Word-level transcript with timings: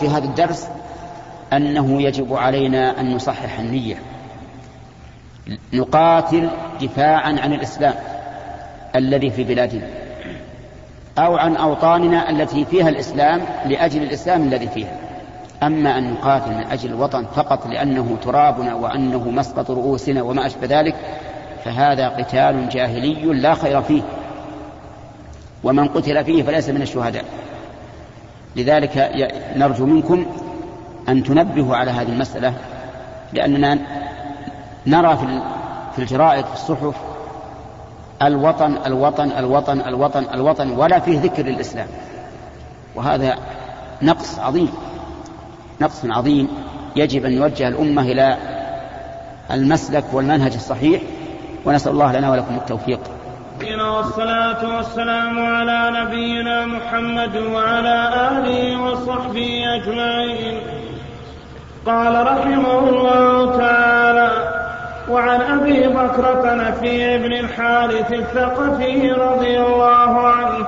في 0.00 0.08
هذا 0.08 0.24
الدرس 0.24 0.68
أنه 1.52 2.02
يجب 2.02 2.34
علينا 2.34 3.00
أن 3.00 3.14
نصحح 3.14 3.58
النية 3.58 3.96
نقاتل 5.72 6.50
دفاعا 6.80 7.36
عن 7.40 7.52
الإسلام 7.52 7.94
الذي 8.96 9.30
في 9.30 9.44
بلادنا 9.44 9.86
أو 11.18 11.36
عن 11.36 11.56
أوطاننا 11.56 12.30
التي 12.30 12.64
فيها 12.64 12.88
الإسلام 12.88 13.40
لأجل 13.66 14.02
الإسلام 14.02 14.42
الذي 14.42 14.68
فيها. 14.68 14.96
أما 15.62 15.98
أن 15.98 16.12
نقاتل 16.12 16.50
من 16.50 16.64
أجل 16.70 16.90
الوطن 16.90 17.24
فقط 17.24 17.66
لأنه 17.66 18.16
ترابنا 18.22 18.74
وأنه 18.74 19.30
مسقط 19.30 19.70
رؤوسنا 19.70 20.22
وما 20.22 20.46
أشبه 20.46 20.80
ذلك 20.80 20.94
فهذا 21.64 22.08
قتال 22.08 22.68
جاهلي 22.68 23.14
لا 23.14 23.54
خير 23.54 23.82
فيه 23.82 24.02
ومن 25.64 25.88
قتل 25.88 26.24
فيه 26.24 26.42
فليس 26.42 26.68
من 26.68 26.82
الشهداء. 26.82 27.24
لذلك 28.56 29.10
نرجو 29.56 29.86
منكم 29.86 30.26
أن 31.08 31.22
تنبهوا 31.22 31.76
على 31.76 31.90
هذه 31.90 32.08
المسألة 32.08 32.54
لأننا 33.32 33.78
نرى 34.86 35.16
في 35.92 35.98
الجرائد 35.98 36.44
في 36.44 36.52
الصحف 36.54 36.94
الوطن 38.22 38.78
الوطن 38.86 39.30
الوطن 39.30 39.80
الوطن 39.80 40.26
الوطن 40.34 40.70
ولا 40.70 40.98
فيه 40.98 41.20
ذكر 41.20 41.42
للإسلام. 41.42 41.86
وهذا 42.94 43.38
نقص 44.02 44.38
عظيم 44.38 44.68
نقص 45.80 46.04
عظيم. 46.04 46.48
يجب 46.96 47.24
أن 47.24 47.32
يوجه 47.32 47.68
الأمة 47.68 48.02
إلى 48.02 48.36
المسلك 49.50 50.04
والمنهج 50.12 50.54
الصحيح 50.54 51.02
ونسأل 51.64 51.92
الله 51.92 52.12
لنا 52.12 52.30
ولكم 52.30 52.54
التوفيق. 52.54 53.00
والصلاة 53.72 54.76
والسلام 54.76 55.46
على 55.46 55.90
نبينا 56.00 56.66
محمد 56.66 57.36
وعلى 57.36 57.98
آله 58.32 58.82
وصحبه 58.82 59.64
أجمعين. 59.74 60.60
قال 61.86 62.26
رحمه 62.26 62.78
الله 62.88 63.56
تعالى 63.56 64.30
وعن 65.10 65.40
أبي 65.40 65.88
بكرة 65.88 66.54
نفي 66.54 67.18
بن 67.18 67.32
الحارث 67.32 68.12
الثقفي 68.12 69.12
رضي 69.12 69.60
الله 69.60 70.18
عنه 70.28 70.66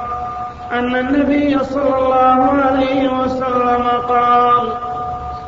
أن 0.73 0.97
النبي 0.97 1.59
صلى 1.65 1.99
الله 1.99 2.41
عليه 2.67 3.09
وسلم 3.09 3.89
قال 4.09 4.69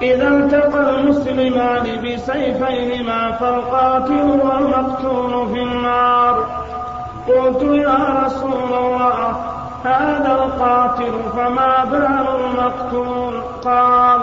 إذا 0.02 0.28
التقى 0.28 1.00
المسلمان 1.00 1.84
بسيفيهما 2.04 3.32
فالقاتل 3.32 4.40
والمقتول 4.44 5.48
في 5.54 5.62
النار. 5.62 6.67
قلت 7.28 7.62
يا 7.62 8.24
رسول 8.24 8.72
الله 8.74 9.36
هذا 9.84 10.32
القاتل 10.32 11.12
فما 11.32 11.84
بال 11.84 12.26
المقتول؟ 12.40 13.42
قال 13.64 14.20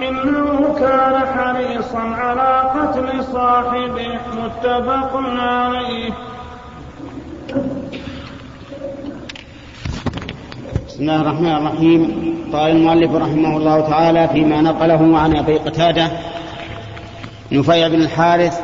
إنه 0.00 0.74
كان 0.78 1.26
حريصا 1.26 1.98
على 1.98 2.70
قتل 2.74 3.24
صاحبه 3.24 4.18
متفق 4.42 5.12
عليه. 5.38 6.10
بسم 10.86 11.00
الله 11.00 11.20
الرحمن 11.20 11.56
الرحيم. 11.56 12.02
قال 12.52 12.70
المؤلف 12.70 13.14
رحمه 13.14 13.56
الله 13.56 13.80
تعالى 13.80 14.28
فيما 14.28 14.60
نقله 14.60 15.18
عن 15.18 15.36
أبي 15.36 15.58
قتادة 15.58 16.10
نفيع 17.52 17.88
بن 17.88 18.00
الحارث 18.00 18.60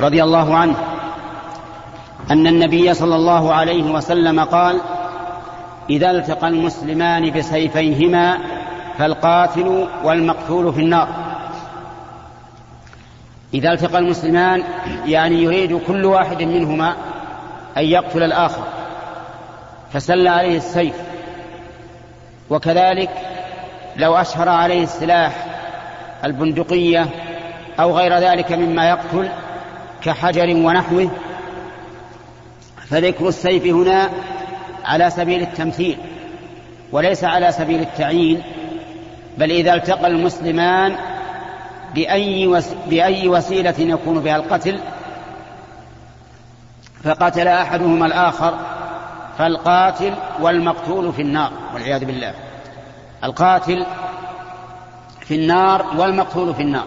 رضي 0.00 0.22
الله 0.22 0.56
عنه. 0.56 0.91
أن 2.30 2.46
النبي 2.46 2.94
صلى 2.94 3.16
الله 3.16 3.54
عليه 3.54 3.92
وسلم 3.92 4.40
قال 4.40 4.80
إذا 5.90 6.10
التقى 6.10 6.48
المسلمان 6.48 7.30
بسيفيهما 7.30 8.38
فالقاتل 8.98 9.88
والمقتول 10.04 10.72
في 10.72 10.80
النار. 10.80 11.08
إذا 13.54 13.72
التقى 13.72 13.98
المسلمان 13.98 14.62
يعني 15.06 15.42
يريد 15.42 15.80
كل 15.86 16.04
واحد 16.04 16.42
منهما 16.42 16.94
أن 17.76 17.84
يقتل 17.84 18.22
الآخر 18.22 18.62
فسل 19.92 20.28
عليه 20.28 20.56
السيف. 20.56 20.94
وكذلك 22.50 23.10
لو 23.96 24.16
أشهر 24.16 24.48
عليه 24.48 24.82
السلاح 24.82 25.46
البندقية 26.24 27.06
أو 27.80 27.96
غير 27.98 28.18
ذلك 28.18 28.52
مما 28.52 28.88
يقتل 28.88 29.28
كحجر 30.02 30.56
ونحوه 30.56 31.10
فذكر 32.92 33.28
السيف 33.28 33.66
هنا 33.66 34.10
على 34.84 35.10
سبيل 35.10 35.42
التمثيل 35.42 35.98
وليس 36.92 37.24
على 37.24 37.52
سبيل 37.52 37.80
التعيين 37.80 38.42
بل 39.38 39.50
إذا 39.50 39.74
التقى 39.74 40.06
المسلمان 40.06 40.96
بأي. 41.94 42.62
بأي 42.86 43.28
وسيلة 43.28 43.74
يكون 43.78 44.20
بها 44.20 44.36
القتل 44.36 44.78
فقتل 47.04 47.48
أحدهما 47.48 48.06
الآخر 48.06 48.58
فالقاتل 49.38 50.14
والمقتول 50.40 51.12
في 51.12 51.22
النار 51.22 51.52
والعياذ 51.74 52.04
بالله 52.04 52.34
القاتل 53.24 53.86
في 55.20 55.34
النار 55.34 55.86
والمقتول 55.96 56.54
في 56.54 56.62
النار 56.62 56.86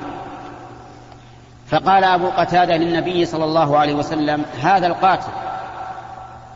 فقال 1.68 2.04
أبو 2.04 2.30
قتادة 2.30 2.78
للنبي 2.78 3.26
صلى 3.26 3.44
الله 3.44 3.78
عليه 3.78 3.94
وسلم 3.94 4.46
هذا 4.62 4.88
القاتل 4.88 5.45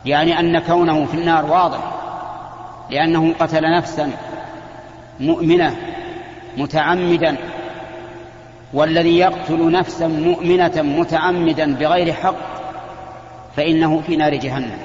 يعني 0.04 0.40
أن 0.40 0.58
كونه 0.58 1.04
في 1.04 1.14
النار 1.14 1.46
واضح 1.46 1.78
لأنه 2.90 3.34
قتل 3.40 3.76
نفسا 3.76 4.10
مؤمنة 5.20 5.76
متعمدا 6.56 7.36
والذي 8.72 9.18
يقتل 9.18 9.70
نفسا 9.70 10.06
مؤمنة 10.06 10.72
متعمدا 10.76 11.74
بغير 11.74 12.12
حق 12.12 12.34
فإنه 13.56 14.00
في 14.06 14.16
نار 14.16 14.34
جهنم. 14.34 14.78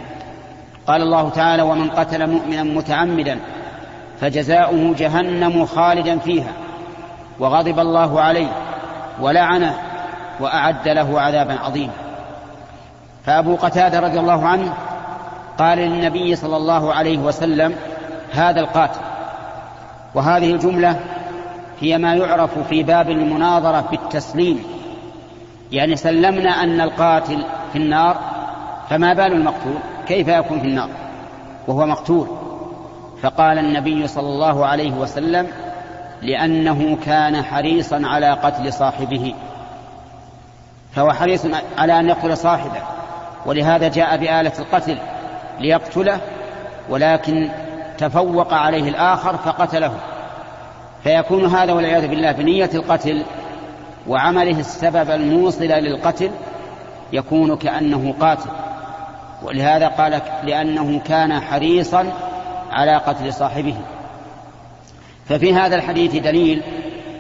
قال 0.88 1.02
الله 1.02 1.30
تعالى 1.30 1.64
ومن 1.64 1.90
قتل 1.90 2.30
مؤمنا 2.30 2.64
متعمدا 2.64 3.40
فجزاؤه 4.22 4.96
جهنم 4.98 5.66
خالدا 5.66 6.18
فيها 6.18 6.52
وغضب 7.40 7.80
الله 7.80 8.22
عليه 8.22 8.52
ولعنه 9.22 9.78
وأعد 10.40 10.88
له 10.88 11.22
عذابا 11.22 11.60
عظيما. 11.60 11.94
فأبو 13.26 13.56
قتادة 13.56 14.00
رضي 14.00 14.20
الله 14.20 14.46
عنه 14.46 14.74
قال 15.58 15.78
للنبي 15.78 16.36
صلى 16.36 16.58
الله 16.58 16.94
عليه 16.94 17.18
وسلم 17.18 17.76
هذا 18.32 18.60
القاتل. 18.60 19.00
وهذه 20.16 20.52
الجملة 20.52 21.00
هي 21.80 21.98
ما 21.98 22.16
يعرف 22.16 22.60
في 22.70 22.84
باب 22.84 23.10
المناظرة 23.10 23.82
بالتسليم 23.92 24.64
يعني 25.72 25.96
سلمنا 25.96 26.64
أن 26.64 26.82
القاتل 26.82 27.46
في 27.74 27.78
النار 27.78 28.18
فما 28.90 29.14
بال 29.14 29.34
المقتول؟ 29.34 29.78
كيف 30.08 30.28
يكون 30.28 30.60
في 30.60 30.68
النار؟ 30.68 30.90
وهو 31.68 31.86
مقتول. 31.86 32.28
فقال 33.22 33.60
النبي 33.60 34.08
صلى 34.08 34.28
الله 34.28 34.66
عليه 34.66 34.92
وسلم 34.92 35.48
لأنه 36.22 36.98
كان 37.06 37.44
حريصا 37.44 38.02
على 38.06 38.32
قتل 38.32 38.74
صاحبه. 38.74 39.34
فهو 40.92 41.12
حريص 41.12 41.46
على 41.78 42.00
أن 42.00 42.10
يقتل 42.10 42.38
صاحبه. 42.38 42.82
ولهذا 43.46 43.88
جاء 43.88 44.18
بآلة 44.18 44.52
القتل. 44.60 44.98
ليقتله 45.60 46.20
ولكن 46.90 47.50
تفوق 47.98 48.54
عليه 48.54 48.90
الآخر 48.90 49.38
فقتله. 49.38 49.94
فيكون 51.04 51.46
هذا 51.46 51.74
والعياذ 51.74 52.08
بالله 52.08 52.32
بنية 52.32 52.70
القتل 52.74 53.24
وعمله 54.08 54.60
السبب 54.60 55.10
الموصل 55.12 55.64
للقتل 55.64 56.32
يكون 57.14 57.58
كأنه 57.58 58.16
قاتل. 58.20 58.50
ولهذا 59.44 59.88
قال 59.88 60.22
لأنه 60.44 61.00
كان 61.00 61.40
حريصا 61.40 62.06
على 62.72 62.98
قتل 62.98 63.34
صاحبه. 63.34 63.76
ففي 65.30 65.54
هذا 65.54 65.76
الحديث 65.76 66.16
دليل 66.16 66.62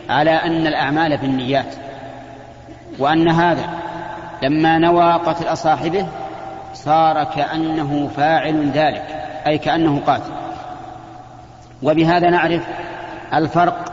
على 0.09 0.31
أن 0.31 0.67
الأعمال 0.67 1.17
بالنيات 1.17 1.75
وأن 2.99 3.29
هذا 3.29 3.69
لما 4.43 4.77
نوى 4.77 5.13
قتل 5.13 5.57
صاحبه 5.57 6.07
صار 6.75 7.23
كأنه 7.23 8.09
فاعل 8.15 8.69
ذلك 8.69 9.05
أي 9.47 9.57
كأنه 9.57 10.01
قاتل. 10.07 10.31
وبهذا 11.83 12.29
نعرف 12.29 12.63
الفرق 13.33 13.85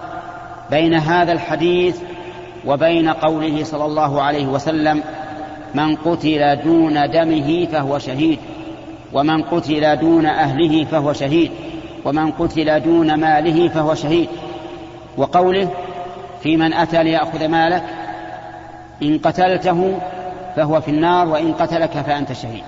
بين 0.70 0.94
هذا 0.94 1.32
الحديث 1.32 2.00
وبين 2.66 3.08
قوله 3.08 3.64
صلى 3.64 3.84
الله 3.84 4.22
عليه 4.22 4.46
وسلم 4.46 5.02
من 5.74 5.96
قتل 5.96 6.62
دون 6.64 7.10
دمه 7.10 7.66
فهو 7.72 7.98
شهيد 7.98 8.38
ومن 9.12 9.42
قتل 9.42 9.96
دون 9.96 10.26
أهله 10.26 10.84
فهو 10.84 11.12
شهيد 11.12 11.50
ومن 12.04 12.30
قتل 12.30 12.80
دون 12.80 13.14
ماله 13.14 13.68
فهو 13.68 13.94
شهيد. 13.94 14.28
وقوله 15.16 15.68
في 16.42 16.56
من 16.56 16.72
أتى 16.72 17.02
ليأخذ 17.02 17.48
مالك 17.48 17.82
إن 19.02 19.18
قتلته 19.18 19.98
فهو 20.56 20.80
في 20.80 20.90
النار 20.90 21.28
وإن 21.28 21.52
قتلك 21.52 21.90
فأنت 21.90 22.32
شهيد. 22.32 22.64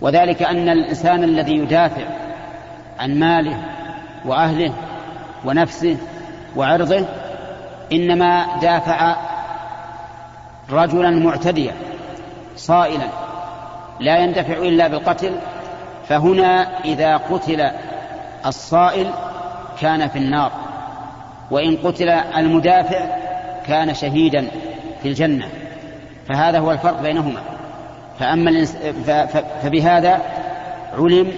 وذلك 0.00 0.42
أن 0.42 0.68
الإنسان 0.68 1.24
الذي 1.24 1.56
يدافع 1.56 2.02
عن 2.98 3.18
ماله 3.18 3.56
وأهله 4.24 4.72
ونفسه 5.44 5.96
وعرضه 6.56 7.04
إنما 7.92 8.46
دافع 8.62 9.16
رجلا 10.70 11.10
معتديا 11.10 11.72
صائلا 12.56 13.06
لا 14.00 14.18
يندفع 14.18 14.54
إلا 14.54 14.88
بالقتل. 14.88 15.32
فهنا 16.08 16.80
إذا 16.84 17.16
قتل 17.16 17.70
الصائل 18.46 19.10
كان 19.80 20.08
في 20.08 20.18
النار 20.18 20.52
وإن 21.50 21.76
قتل 21.76 22.08
المدافع 22.08 23.06
كان 23.66 23.94
شهيدا 23.94 24.48
في 25.02 25.08
الجنة. 25.08 25.48
فهذا 26.28 26.58
هو 26.58 26.72
الفرق 26.72 27.02
بينهما 27.02 27.40
فأما. 28.18 28.64
فبهذا 29.62 30.22
علم 30.98 31.32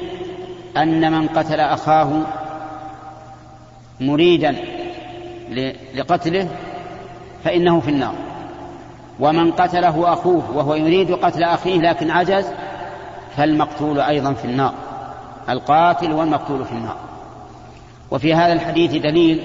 أن 0.77 1.13
من 1.13 1.29
قتل 1.29 1.61
أخاه 1.61 2.23
مريدا. 4.01 4.57
لقتله 5.95 6.49
فإنه 7.45 7.81
في 7.81 7.91
النار 7.91 8.15
ومن 9.21 9.53
قتله 9.53 10.13
أخوه 10.13 10.57
وهو 10.57 10.75
يريد 10.75 11.13
قتل 11.13 11.43
أخيه 11.43 11.81
لكن 11.81 12.11
عجز 12.11 12.47
فالمقتول 13.37 14.01
أيضا 14.01 14.33
في 14.33 14.45
النار 14.45 14.75
القاتل 15.49 16.13
والمقتول 16.13 16.65
في 16.65 16.73
النار 16.73 16.97
وفي 18.11 18.35
هذا 18.35 18.53
الحديث 18.53 18.93
دليل 18.93 19.43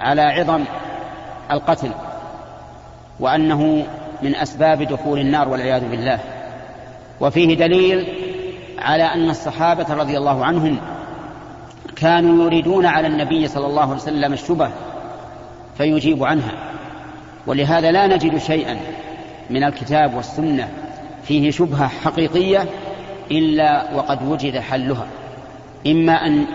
على 0.00 0.22
عظم 0.22 0.64
القتل 1.50 1.90
وأنه 3.20 3.86
من 4.22 4.34
أسباب 4.34 4.82
دخول 4.82 5.18
النار 5.18 5.48
والعياذ 5.48 5.90
بالله. 5.90 6.18
وفيه 7.20 7.54
دليل 7.56 8.06
على 8.78 9.02
أن 9.02 9.30
الصحابة 9.30 9.94
رضي 9.94 10.18
الله 10.18 10.44
عنهم 10.44 10.78
كانوا 11.96 12.44
يريدون 12.44 12.86
على 12.86 13.06
النبي 13.06 13.48
صلى 13.48 13.66
الله 13.66 13.82
عليه 13.82 13.94
وسلم 13.94 14.32
الشبه 14.32 14.70
فيجيب 15.78 16.24
عنها. 16.24 16.52
ولهذا 17.46 17.92
لا 17.92 18.06
نجد 18.06 18.38
شيئا 18.38 18.76
من 19.50 19.64
الكتاب 19.64 20.14
والسنة 20.14 20.68
فيه 21.24 21.50
شبهة 21.50 21.88
حقيقية 21.88 22.66
إلا 23.30 23.94
وقد 23.94 24.28
وجد 24.28 24.58
حلها. 24.58 25.06
إما 25.86 26.26
أن 26.26 26.46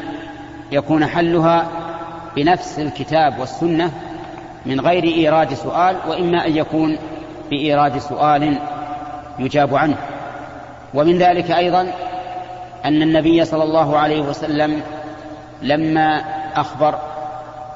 يكون 0.71 1.05
حلها 1.05 1.67
بنفس 2.35 2.79
الكتاب 2.79 3.39
والسنة 3.39 3.91
من 4.65 4.79
غير 4.79 5.03
إيراد 5.03 5.53
سؤال 5.53 5.95
وإما 6.07 6.47
أن 6.47 6.57
يكون 6.57 6.97
بإيراد 7.49 7.97
سؤال 7.97 8.57
يجاب 9.39 9.75
عنه. 9.75 9.97
ومن 10.93 11.17
ذلك 11.17 11.51
أيضا 11.51 11.81
أن 12.85 13.01
النبي 13.01 13.45
صلى 13.45 13.63
الله 13.63 13.97
عليه 13.97 14.21
وسلم 14.21 14.81
لما 15.61 16.23
أخبر 16.55 16.99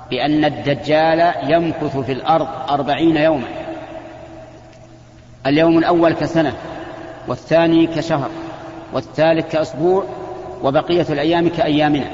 بأن 0.10 0.46
الدجال 0.46 1.34
يمكث 1.44 1.98
في 1.98 2.12
الأرض 2.12 2.48
أربعين 2.70 3.18
يوما 3.18 3.48
اليوم 5.46 5.78
الأول 5.78 6.14
كسنة 6.14 6.54
والثاني 7.28 7.88
كشهر 7.88 8.30
والثالث 8.94 9.52
كأسبوع 9.52 10.04
وبقية 10.64 11.06
الأيام 11.10 11.50
كأيامنا. 11.50 12.06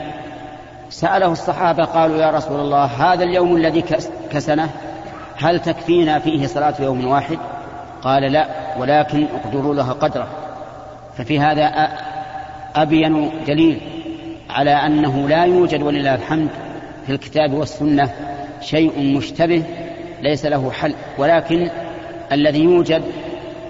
سأله 0.90 1.32
الصحابة 1.32 1.84
قالوا 1.84 2.18
يا 2.18 2.32
رسول 2.32 2.60
الله 2.60 2.86
هذا 2.86 3.24
اليوم 3.24 3.56
الذي 3.56 3.84
كسنة؟ 4.32 4.70
هل 5.38 5.60
تكفينا 5.60 6.20
فيه 6.20 6.48
صلاة 6.48 6.74
يوم 6.80 7.08
واحد؟ 7.08 7.38
قال 8.02 8.24
لا 8.24 8.48
ولكن 8.80 9.28
اقدروا 9.44 9.76
لها 9.76 9.94
قدره. 9.94 10.28
ففي 11.18 11.40
هذا 11.40 11.90
أبين 12.76 13.32
دليل 13.48 13.82
على 14.50 14.72
أنه 14.72 15.28
لا 15.28 15.46
يوجد 15.46 15.82
ولله 15.82 16.16
الحمد 16.16 16.50
في 17.06 17.12
الكتاب 17.12 17.54
والسنة 17.54 18.10
شيء 18.62 19.18
مشتبه 19.18 19.64
ليس 20.22 20.46
له 20.46 20.72
حل 20.72 20.96
ولكن 21.18 21.70
الذي 22.32 22.64
يوجد 22.64 23.04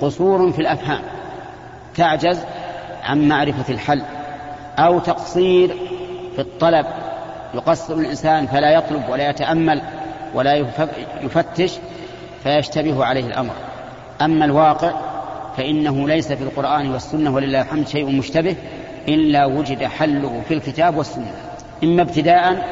قصور 0.02 0.52
في 0.52 0.60
الأفهام 0.60 1.02
تعجز 1.96 2.40
عن 3.04 3.28
معرفة 3.28 3.74
الحل 3.74 4.02
أو 4.78 5.00
تقصير 5.00 5.78
في 6.36 6.42
الطلب. 6.42 6.86
يقصر 7.54 7.94
الإنسان 7.94 8.48
فلا 8.48 8.72
يطلب 8.72 9.10
ولا 9.10 9.30
يتأمل. 9.30 9.82
ولا 10.36 10.56
يفتش 11.22 11.80
فيشتبه 12.44 13.06
عليه 13.06 13.26
الأمر. 13.26 13.54
أما 14.22 14.46
الواقع 14.46 14.92
فإنه 15.58 16.08
ليس 16.08 16.32
في 16.32 16.44
القرآن 16.44 16.92
والسنة 16.92 17.36
ولله 17.36 17.62
الحمد 17.62 17.88
شيء 17.88 18.06
مشتبه 18.06 18.56
إلا 19.08 19.46
وجد 19.46 19.84
حله 19.84 20.42
في 20.48 20.54
الكتاب 20.54 20.98
والسنة. 20.98 21.32
إما 21.84 22.02
ابتداء 22.02 22.66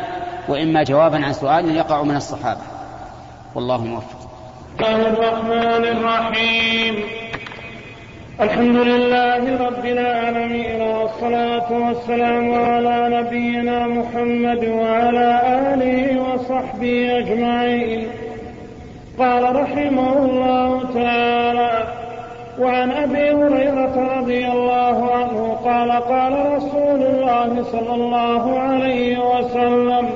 وإما 0.47 0.83
جوابا 0.83 1.25
عن 1.25 1.33
سؤال 1.33 1.75
يقع 1.75 2.03
من 2.03 2.15
الصحابة. 2.15 2.61
والله 3.55 3.85
موفق. 3.85 4.29
الله 4.79 5.07
الرحمن 5.07 5.85
الرحيم. 5.97 7.22
الحمد 8.41 8.75
لله 8.75 9.67
رب 9.67 9.85
العالمين 9.85 10.81
والصلاة 10.81 11.71
والسلام 11.87 12.53
على 12.53 13.21
نبينا 13.21 13.87
محمد 13.87 14.65
وعلى 14.65 15.41
آله 15.73 16.21
وصحبه 16.21 17.17
أجمعين. 17.17 18.07
قال 19.19 19.55
رحمه 19.55 20.17
الله 20.25 20.83
تعالى 20.93 21.83
وعن 22.59 22.91
أبي 22.91 23.31
هريرة 23.31 24.17
رضي 24.19 24.47
الله 24.47 25.11
عنه 25.15 25.57
قال 25.65 25.91
قال 25.91 26.55
رسول 26.55 27.01
الله 27.03 27.63
صلى 27.63 27.93
الله 27.95 28.59
عليه 28.59 29.17
وسلم 29.19 30.09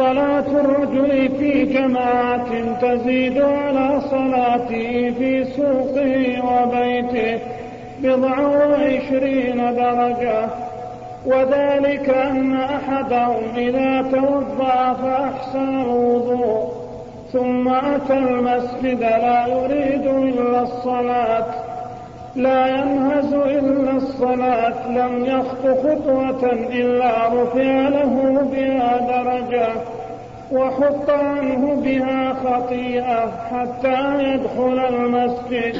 صلاة 0.00 0.46
الرجل 0.60 1.28
في 1.38 1.64
جماعة 1.64 2.78
تزيد 2.80 3.42
على 3.42 4.00
صلاته 4.00 5.14
في 5.18 5.44
سوقه 5.44 6.44
وبيته 6.44 7.38
بضع 8.02 8.40
وعشرين 8.40 9.56
درجة. 9.56 10.48
وذلك 11.26 12.08
أن 12.08 12.54
أحدهم 12.54 13.42
إذا 13.56 14.10
توضأ 14.12 14.92
فأحسن 14.92 15.82
الوضوء 15.82 16.72
ثم 17.32 17.68
أتى 17.68 18.18
المسجد 18.18 19.00
لا 19.00 19.46
يريد 19.46 20.06
إلا 20.06 20.62
الصلاة. 20.62 21.69
لا 22.36 22.66
ينهز 22.66 23.34
إلا 23.34 23.96
الصلاة 23.96 24.88
لم 24.88 25.24
يخط 25.24 25.66
خطوة 25.66 26.52
إلا 26.52 27.28
رفع 27.28 27.88
له 27.88 28.40
بها 28.52 28.98
درجة 28.98 29.68
وحط 30.52 31.10
عنه 31.10 31.74
بها 31.74 32.34
خطيئة 32.34 33.30
حتى 33.50 34.22
يدخل 34.22 34.78
المسجد. 34.94 35.76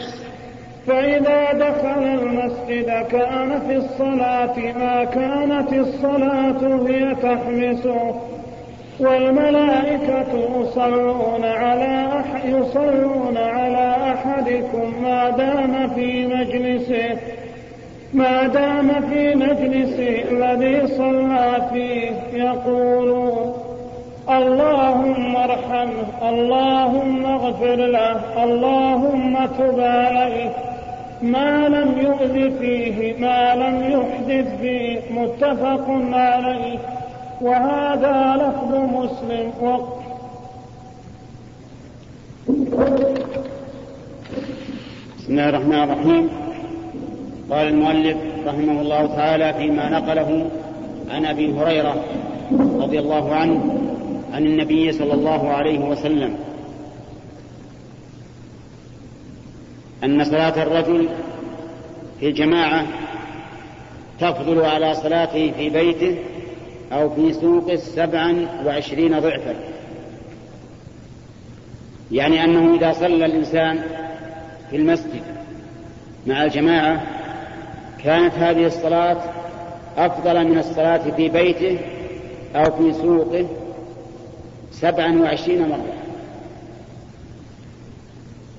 فإذا 0.86 1.52
دخل 1.52 2.02
المسجد 2.02 3.06
كان 3.10 3.60
في 3.68 3.76
الصلاة 3.76 4.58
ما 4.58 5.04
كانت 5.04 5.72
الصلاة 5.72 6.86
هي 6.88 7.14
تحمسه. 7.14 8.29
والملائكة 9.00 10.60
يصلون 10.60 11.44
على 11.44 12.24
يصلون 12.44 13.36
على 13.36 13.94
أحدكم 14.14 15.02
ما 15.02 15.30
دام 15.30 15.90
في 15.94 16.26
مجلسه 16.26 17.18
ما 18.14 18.46
دام 18.46 18.88
في 19.10 19.34
مجلسه 19.34 20.24
الذي 20.30 20.86
صلى 20.86 21.68
فيه. 21.72 22.10
يقولون 22.32 23.52
اللهم 24.28 25.36
ارحمه 25.36 26.28
اللهم 26.28 27.26
اغفر 27.26 27.74
له 27.74 28.44
اللهم 28.44 29.46
تب 29.58 29.80
عليه. 29.80 30.50
ما 31.22 31.68
لم 31.68 31.98
يؤذ 32.00 32.58
فيه 32.58 33.14
ما 33.18 33.54
لم 33.54 33.76
يحدث 33.90 34.60
فيه. 34.60 35.00
متفق 35.10 35.86
عليه. 36.12 36.99
وهذا 37.40 38.36
لفظ 38.36 38.74
مسلم. 38.74 39.52
وقت 39.60 40.00
بسم 45.18 45.28
الله 45.32 45.48
الرحمن 45.48 45.82
الرحيم. 45.82 46.28
قال 47.50 47.68
المؤلف 47.68 48.16
رحمه 48.46 48.80
الله 48.80 49.06
تعالى 49.06 49.54
فيما 49.54 49.90
نقله 49.90 50.50
عن 51.10 51.26
أبي 51.26 51.52
هريرة 51.52 52.04
رضي 52.80 52.98
الله 52.98 53.34
عنه 53.34 53.78
عن 54.32 54.46
النبي 54.46 54.92
صلى 54.92 55.14
الله 55.14 55.48
عليه 55.48 55.78
وسلم. 55.78 56.36
أن 60.04 60.24
صلاة 60.24 60.62
الرجل 60.62 61.08
في 62.20 62.28
الجماعة 62.28 62.86
تفضل 64.20 64.64
على 64.64 64.94
صلاته 64.94 65.52
في 65.56 65.70
بيته 65.70 66.16
أو 66.92 67.10
في 67.10 67.32
سوق 67.32 67.74
سبعا 67.74 68.46
وعشرين 68.66 69.18
ضعفا. 69.18 69.54
يعني 72.12 72.44
أنه 72.44 72.74
إذا 72.74 72.92
صلى 72.92 73.26
الإنسان 73.26 73.82
في 74.70 74.76
المسجد 74.76 75.22
مع 76.26 76.44
الجماعة 76.44 77.02
كانت 78.04 78.34
هذه 78.34 78.66
الصلاة 78.66 79.16
أفضل 79.96 80.48
من 80.48 80.58
الصلاة 80.58 81.10
في 81.10 81.28
بيته 81.28 81.78
أو 82.56 82.64
في 82.64 82.92
سوقه 82.92 83.46
سبعا 84.72 85.20
وعشرين 85.20 85.68
مرة. 85.68 85.94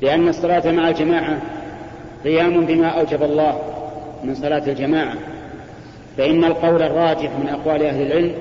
لأن 0.01 0.27
الصلاة 0.27 0.71
مع 0.71 0.89
الجماعة 0.89 1.41
قيام 2.23 2.65
بما 2.65 2.87
أوجب 2.87 3.23
الله 3.23 3.59
من 4.23 4.35
صلاة 4.35 4.67
الجماعة. 4.67 5.30
فإن 6.17 6.43
القول 6.43 6.81
الراجح 6.81 7.29
من 7.39 7.49
أقوال 7.49 7.85
أهل 7.85 8.01
العلم 8.01 8.33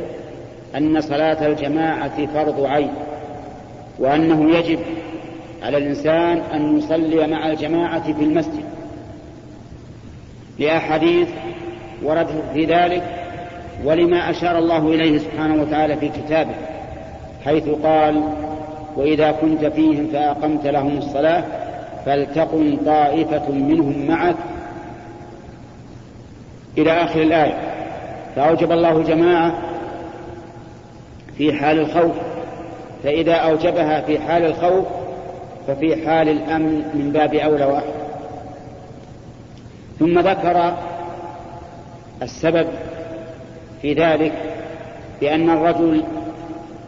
أن 0.76 1.00
صلاة 1.00 1.46
الجماعة 1.46 2.26
فرض 2.26 2.64
عين 2.64 2.92
وأنه 3.98 4.50
يجب 4.58 4.78
على 5.62 5.76
الإنسان 5.76 6.42
أن 6.54 6.78
يصلي 6.78 7.26
مع 7.26 7.50
الجماعة 7.50 8.12
في 8.12 8.24
المسجد. 8.24 8.64
لأحاديث 10.58 11.28
وردت 12.02 12.44
في 12.54 12.64
ذلك 12.64 13.02
ولما 13.84 14.30
أشار 14.30 14.58
الله 14.58 14.88
إليه 14.88 15.18
سبحانه 15.18 15.62
وتعالى 15.62 15.96
في 15.96 16.08
كتابه 16.08 16.54
حيث 17.44 17.68
قال 17.68 18.22
وإذا 18.96 19.30
كنت 19.30 19.64
فيهم 19.64 20.06
فأقمت 20.12 20.66
لهم 20.66 20.98
الصلاة 20.98 21.44
فلتقم 22.06 22.76
طائفة 22.86 23.50
منهم 23.50 24.06
معك 24.08 24.36
إلى 26.78 26.92
آخر 26.92 27.22
الآية. 27.22 27.58
فأوجب 28.36 28.72
الله 28.72 29.02
جماعة 29.02 29.52
في 31.38 31.52
حال 31.52 31.78
الخوف 31.78 32.12
فإذا 33.02 33.34
أوجبها 33.34 34.00
في 34.00 34.18
حال 34.18 34.44
الخوف 34.44 34.84
ففي 35.66 36.06
حال 36.06 36.28
الأمن 36.28 36.90
من 36.94 37.10
باب 37.12 37.34
أولى 37.34 37.64
وأحد. 37.64 38.00
ثم 39.98 40.18
ذكر 40.18 40.74
السبب 42.22 42.66
في 43.82 43.94
ذلك 43.94 44.32
بأن 45.20 45.50
الرجل 45.50 46.04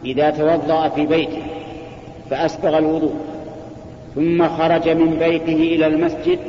إذا 0.05 0.29
توضأ 0.29 0.89
في 0.89 1.05
بيته 1.05 1.41
فأسبغ 2.29 2.77
الوضوء 2.77 3.13
ثم 4.15 4.47
خرج 4.47 4.89
من 4.89 5.15
بيته 5.19 5.53
إلى 5.53 5.87
المسجد 5.87 6.39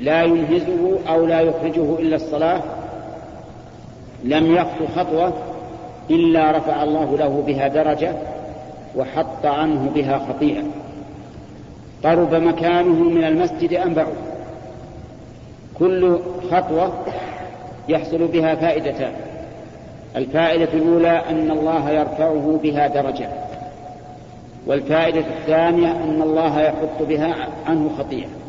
لا 0.00 0.22
ينهزه 0.22 0.98
أو 1.08 1.26
لا 1.26 1.40
يخرجه 1.40 1.98
إلا 1.98 2.16
الصلاة 2.16 2.62
لم 4.24 4.56
يخطو 4.56 4.86
خطوة 4.96 5.32
إلا 6.10 6.50
رفع 6.50 6.82
الله 6.82 7.16
له 7.16 7.42
بها 7.46 7.68
درجة 7.68 8.12
وحط 8.96 9.46
عنه 9.46 9.90
بها 9.94 10.18
خطيئة. 10.18 10.62
قرب 12.04 12.34
مكانه 12.34 13.04
من 13.04 13.24
المسجد 13.24 13.74
أم 13.74 13.94
بعد؟ 13.94 14.14
كل 15.78 16.18
خطوة 16.50 16.92
يحصل 17.88 18.26
بها 18.26 18.54
فائدتان. 18.54 19.12
الفائدة 20.16 20.72
الأولى 20.72 21.22
أن 21.30 21.50
الله 21.50 21.90
يرفعه 21.90 22.60
بها 22.62 22.86
درجة. 22.86 23.28
والفائدة 24.66 25.20
الثانية 25.20 25.92
أن 25.92 26.22
الله 26.22 26.60
يحط 26.60 27.02
بها 27.08 27.34
عنه 27.66 27.90
خطيئة. 27.98 28.39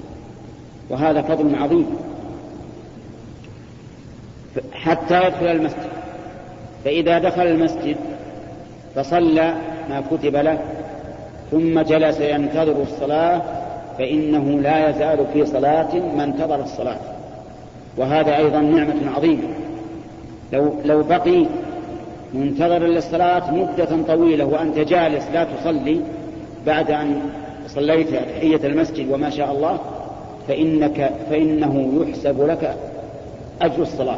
وهذا 0.91 1.21
فضل 1.21 1.55
عظيم. 1.55 1.86
حتى 4.74 5.27
يدخل 5.27 5.45
المسجد. 5.45 5.89
فإذا 6.86 7.19
دخل 7.19 7.48
المسجد 7.48 7.95
فصلى 8.95 9.53
ما 9.89 10.03
كتب 10.12 10.36
له 10.36 10.60
ثم 11.51 11.81
جلس 11.81 12.19
ينتظر 12.19 12.81
الصلاة 12.81 13.41
فإنه 13.98 14.62
لا 14.62 14.89
يزال 14.89 15.25
في 15.33 15.45
صلاة 15.45 15.95
ما 15.95 16.24
انتظر 16.24 16.63
الصلاة. 16.63 17.00
وهذا 17.98 18.38
أيضا 18.38 18.60
نعمة 18.60 19.12
عظيمة. 19.15 19.48
لو 20.53 20.74
لو 20.86 21.03
بقي 21.03 21.45
منتظرا 22.33 22.79
للصلاة 22.88 23.51
مدة 23.51 24.03
طويلة 24.07 24.45
وأنت 24.45 24.77
جالس 24.79 25.25
لا 25.33 25.43
تصلي 25.43 26.01
بعد 26.65 26.91
أن 26.91 27.21
صليت 27.67 28.10
تحية 28.10 28.67
المسجد 28.67 29.12
وما 29.12 29.29
شاء 29.29 29.51
الله 29.51 29.79
فإنك 30.48 31.12
فإنه 31.29 31.93
يحسب 32.01 32.41
لك 32.41 32.75
أجر 33.62 33.81
الصلاة. 33.81 34.17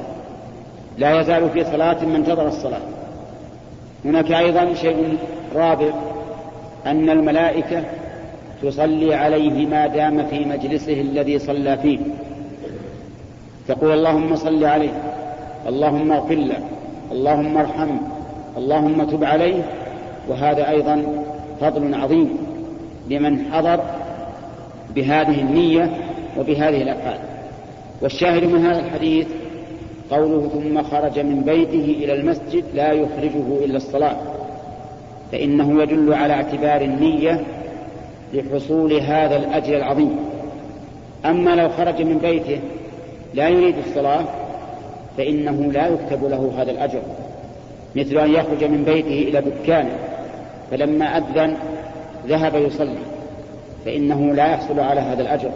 لا 0.98 1.22
يزال 1.22 1.50
في 1.50 1.63
صلاة 1.63 2.06
من 2.06 2.15
انتظر 2.15 2.48
الصلاة. 2.48 2.82
هناك 4.06 4.32
أيضا 4.32 4.74
شيء 4.74 5.18
رابع 5.56 5.89
أن 6.86 7.10
الملائكة 7.10 7.84
تصلي 8.62 9.15
عليه 9.15 9.65
ما 9.65 9.88
دام 9.88 10.25
في 10.25 10.46
مجلسه 10.46 11.01
الذي 11.01 11.39
صلى 11.39 11.77
فيه. 11.77 12.00
تقول 13.68 13.92
اللهم 13.92 14.36
صل 14.36 14.63
عليه 14.65 15.01
اللهم 15.68 16.12
اغفر 16.12 16.36
له 16.36 16.60
اللهم 17.12 17.58
ارحمه 17.58 18.00
اللهم 18.58 19.03
تب 19.03 19.24
عليه. 19.24 19.63
وهذا 20.30 20.70
أيضا 20.70 21.03
فضل 21.62 21.96
عظيم 21.96 22.38
لمن 23.10 23.51
حضر 23.51 23.80
بهذه 24.96 25.42
النية 25.42 25.89
وبهذه 26.40 26.82
الأفعال. 26.82 27.20
والشاهد 28.02 28.44
من 28.44 28.66
هذا 28.66 28.80
الحديث 28.80 29.28
قوله 30.12 30.50
ثم 30.50 30.84
خرج 30.84 31.20
من 31.20 31.42
بيته 31.42 32.04
إلى 32.04 32.13
المسجد 32.13 32.63
لا 32.74 32.92
يخرجه 32.92 33.66
إلا 33.66 33.78
الصلاة 33.78 34.16
فإنه 35.32 35.84
يدل 35.84 36.13
على 36.13 36.34
اعتبار 36.34 36.82
النية 36.82 37.44
لحصول 38.34 38.94
هذا 38.94 39.36
الأجر 39.36 39.78
العظيم. 39.78 40.16
أما 41.25 41.56
لو 41.56 41.70
خرج 41.70 42.02
من 42.02 42.18
بيته 42.18 42.60
لا 43.34 43.50
يريد 43.50 43.75
الصلاة 43.88 44.24
فإنه 45.18 45.72
لا 45.72 45.88
يكتب 45.88 46.24
له 46.24 46.54
هذا 46.58 46.72
الأجر. 46.72 47.02
مثل 47.96 48.18
أن 48.18 48.32
يخرج 48.32 48.63
من 48.63 48.84
بيته 48.84 49.30
إلى 49.30 49.42
دكانه 49.42 49.98
فلما 50.72 51.06
أذن 51.18 51.58
ذهب 52.28 52.56
يصلي 52.56 52.98
فإنه 53.86 54.34
لا 54.34 54.46
يحصل 54.46 54.80
على 54.80 55.02
هذا 55.02 55.22
الأجر. 55.22 55.52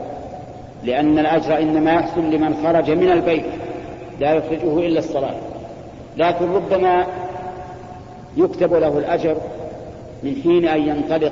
لأن 0.84 1.19
الأجر 1.19 1.57
إنما 1.60 1.93
يحصل 1.93 2.22
لمن 2.22 2.53
خرج 2.63 2.91
من 2.91 3.12
البيت 3.12 3.46
لا 4.19 4.34
يخرجه 4.34 4.79
إلا 4.88 5.00
الصلاة. 5.00 5.36
لكن 6.17 6.46
ربما 6.53 7.05
يكتب 8.38 8.74
له 8.74 8.98
الأجر 8.98 9.38
من 10.24 10.36
حين 10.43 10.67
أن 10.67 10.81
ينطلق 10.81 11.31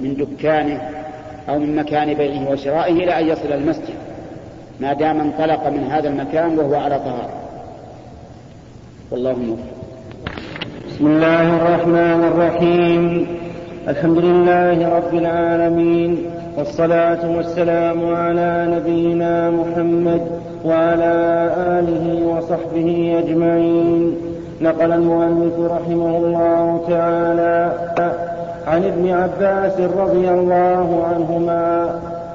من 0.00 0.14
دكانه 0.14 0.90
أو 1.48 1.58
من 1.58 1.76
مكان 1.76 2.14
بيعه 2.14 2.50
وشرائه 2.50 2.92
إلى 2.92 3.18
أن 3.20 3.28
يصل 3.28 3.52
المسجد. 3.52 3.94
ما 4.80 4.92
دام 4.92 5.20
انطلق 5.20 5.68
من 5.68 5.84
هذا 5.90 6.08
المكان 6.08 6.58
وهو 6.58 6.74
على 6.74 6.98
طهارة. 6.98 7.42
والله 9.10 9.32
موفق. 9.32 9.62
بسم 10.88 11.06
الله 11.06 11.56
الرحمن 11.56 12.24
الرحيم. 12.24 13.26
الحمد 13.88 14.18
لله 14.18 14.96
رب 14.96 15.14
العالمين. 15.14 16.35
والصلاة 16.56 17.36
والسلام 17.36 18.14
على 18.14 18.66
نبينا 18.70 19.50
محمد 19.50 20.20
وعلى 20.64 21.14
آله 21.56 22.26
وصحبه 22.26 23.22
أجمعين. 23.24 24.16
نقل 24.60 24.92
المؤلف 24.92 25.54
رحمه 25.60 26.16
الله 26.16 26.80
تعالى 26.88 27.72
عن 28.66 28.84
ابن 28.84 29.10
عباس 29.10 29.80
رضي 29.80 30.30
الله 30.30 31.04
عنهما 31.12 31.90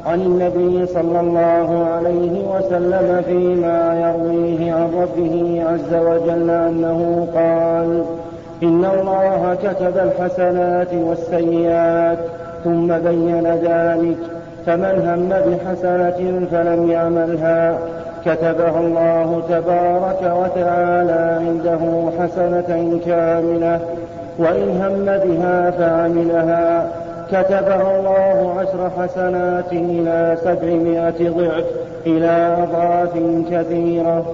عن 0.06 0.22
النبي 0.22 0.86
صلى 0.86 1.20
الله 1.20 1.86
عليه 1.94 2.36
وسلم 2.56 3.22
فيما 3.28 3.80
يرويه 4.06 4.74
عن 4.74 4.90
ربه 5.02 5.64
عز 5.70 5.94
وجل 5.94 6.50
أنه 6.50 7.28
قال 7.36 8.04
إن 8.64 8.86
الله 8.86 9.58
كتب 9.64 9.98
الحسنات 9.98 10.94
والسيئات 10.94 12.20
ثم 12.64 12.88
بين 12.88 13.48
ذلك 13.48 14.18
فمن 14.66 15.08
هم 15.08 15.30
بحسنة 15.30 16.48
فلم 16.52 16.92
يعملها. 16.92 17.78
كتبها 18.26 18.80
الله 18.80 19.44
تبارك 19.50 20.22
وتعالى 20.22 21.40
عنده 21.48 22.10
حسنة 22.20 23.00
كاملة 23.06 23.80
وإن 24.38 24.82
هم 24.82 25.06
بها 25.06 25.72
فعملها. 25.72 26.88
كتبها 27.32 28.00
الله 28.00 28.56
عشر 28.60 28.90
حسنات 29.00 29.72
إلى 29.72 30.38
سبعمائة 30.44 31.30
ضعف 31.30 31.64
إلى 32.06 32.58
أضعاف 32.64 33.10
كثيرة. 33.52 34.26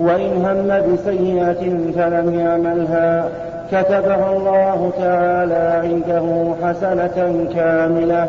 وإن 0.00 0.44
هم 0.44 0.92
بسيئة 0.92 1.92
فلم 1.96 2.40
يعملها. 2.40 3.28
كتبها 3.72 4.36
الله 4.36 4.92
تعالى 4.98 5.88
عنده 5.88 6.54
حسنة 6.62 7.46
كاملة 7.54 8.28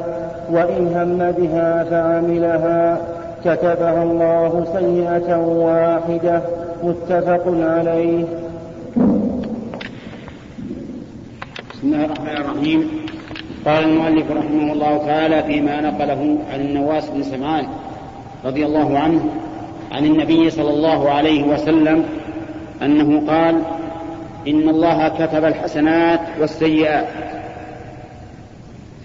وإن 0.51 0.87
هم 0.95 1.31
بها 1.31 1.83
فعملها. 1.83 2.97
كتبها 3.45 4.03
الله 4.03 4.65
سيئة 4.73 5.37
واحدة. 5.37 6.41
متفق 6.83 7.43
عليه. 7.47 8.23
بسم 11.73 11.83
الله 11.83 12.05
الرحمن 12.05 12.37
الرحيم. 12.37 12.89
قال 13.65 13.83
المؤلف 13.83 14.31
رحمه 14.31 14.73
الله 14.73 14.97
تعالى 14.97 15.43
فيما 15.43 15.81
نقله 15.81 16.37
عن 16.53 16.59
النواس 16.59 17.09
بن 17.09 17.23
سمعان 17.23 17.65
رضي 18.45 18.65
الله 18.65 18.99
عنه 18.99 19.21
عن 19.91 20.05
النبي 20.05 20.49
صلى 20.49 20.69
الله 20.69 21.09
عليه 21.09 21.43
وسلم 21.43 22.03
أنه 22.81 23.31
قال 23.31 23.61
إن 24.47 24.69
الله 24.69 25.07
كتب 25.07 25.45
الحسنات 25.45 26.19
والسيئات. 26.39 27.07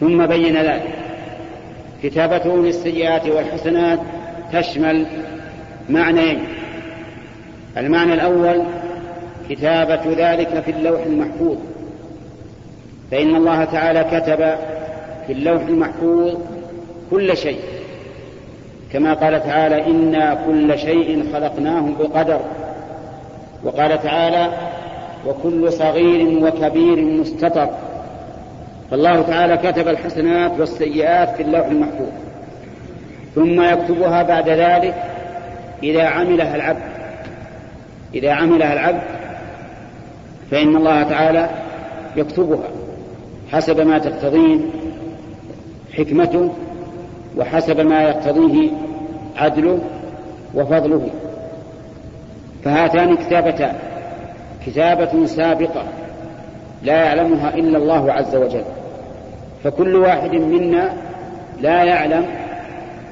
ثم 0.01 0.27
بين 0.27 0.57
ذلك. 0.57 0.95
كتابته 2.03 2.57
للسيئات 2.57 3.27
والحسنات 3.27 3.99
تشمل 4.53 5.07
معنيين. 5.89 6.45
المعنى 7.77 8.15
الأول 8.15 8.63
كتابة 9.51 10.01
ذلك 10.17 10.61
في 10.61 10.71
اللوح 10.71 11.01
المحفوظ. 11.07 11.57
فإن 13.11 13.37
الله 13.37 13.65
تعالى 13.65 14.05
كتب 14.05 14.55
في 15.27 15.33
اللوح 15.33 15.63
المحفوظ 15.63 16.35
كل 17.11 17.37
شيء. 17.37 17.61
كما 18.93 19.15
قال 19.15 19.43
تعالى 19.43 19.87
إنا 19.87 20.39
كل 20.47 20.79
شيء 20.79 21.33
خلقناه 21.33 21.85
بقدر. 22.01 22.41
وقال 23.65 24.03
تعالى 24.03 24.51
وكل 25.27 25.73
صغير 25.73 26.45
وكبير 26.45 27.05
مستطر. 27.05 27.69
فالله 28.91 29.23
تعالى 29.23 29.57
كتب 29.57 29.89
الحسنات 29.89 30.61
والسيئات 30.61 31.37
في 31.37 31.43
اللوح 31.43 31.67
المحفوظ. 31.67 32.09
ثم 33.35 33.63
يكتبها 33.63 34.23
بعد 34.23 34.49
ذلك 34.49 34.95
إذا 35.83 36.05
عملها 36.05 36.57
العبد. 36.57 36.83
إذا 38.15 38.33
عملها 38.33 38.73
العبد 38.73 39.03
فإن 40.51 40.77
الله 40.77 41.03
تعالى 41.03 41.51
يكتبها 42.17 42.69
حسب 43.53 43.81
ما 43.81 43.99
تقتضيه 43.99 44.59
حكمته 45.97 46.53
وحسب 47.37 47.81
ما 47.81 48.03
يقتضيه 48.03 48.71
عدله 49.37 49.79
وفضله. 50.55 51.11
فهاتان 52.65 53.17
كتابتان 53.17 53.75
كتابة 54.67 55.27
سابقة 55.27 55.83
لا 56.83 57.05
يعلمها 57.05 57.55
إلا 57.55 57.79
الله 57.79 58.13
عز 58.13 58.37
وجل. 58.37 58.65
فكل 59.65 59.97
واحد 59.97 60.33
منا 60.33 60.93
لا 61.61 61.85
يعلم 61.85 62.27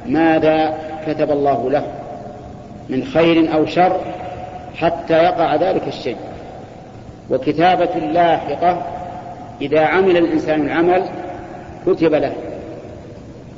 ماذا 0.07 0.75
كتب 1.07 1.31
الله 1.31 1.71
له 1.71 1.87
من 2.89 3.05
خير 3.05 3.55
أو 3.55 3.67
شر 3.67 4.01
حتى 4.77 5.15
يقع 5.15 5.55
ذلك 5.55 5.89
الشيء. 5.89 6.17
وكتابة 7.31 7.99
لاحقة 8.13 8.83
إذا 9.61 9.81
عمل 9.81 10.17
الإنسان 10.17 10.61
العمل 10.61 11.05
كتب 11.87 12.15
له 12.15 12.33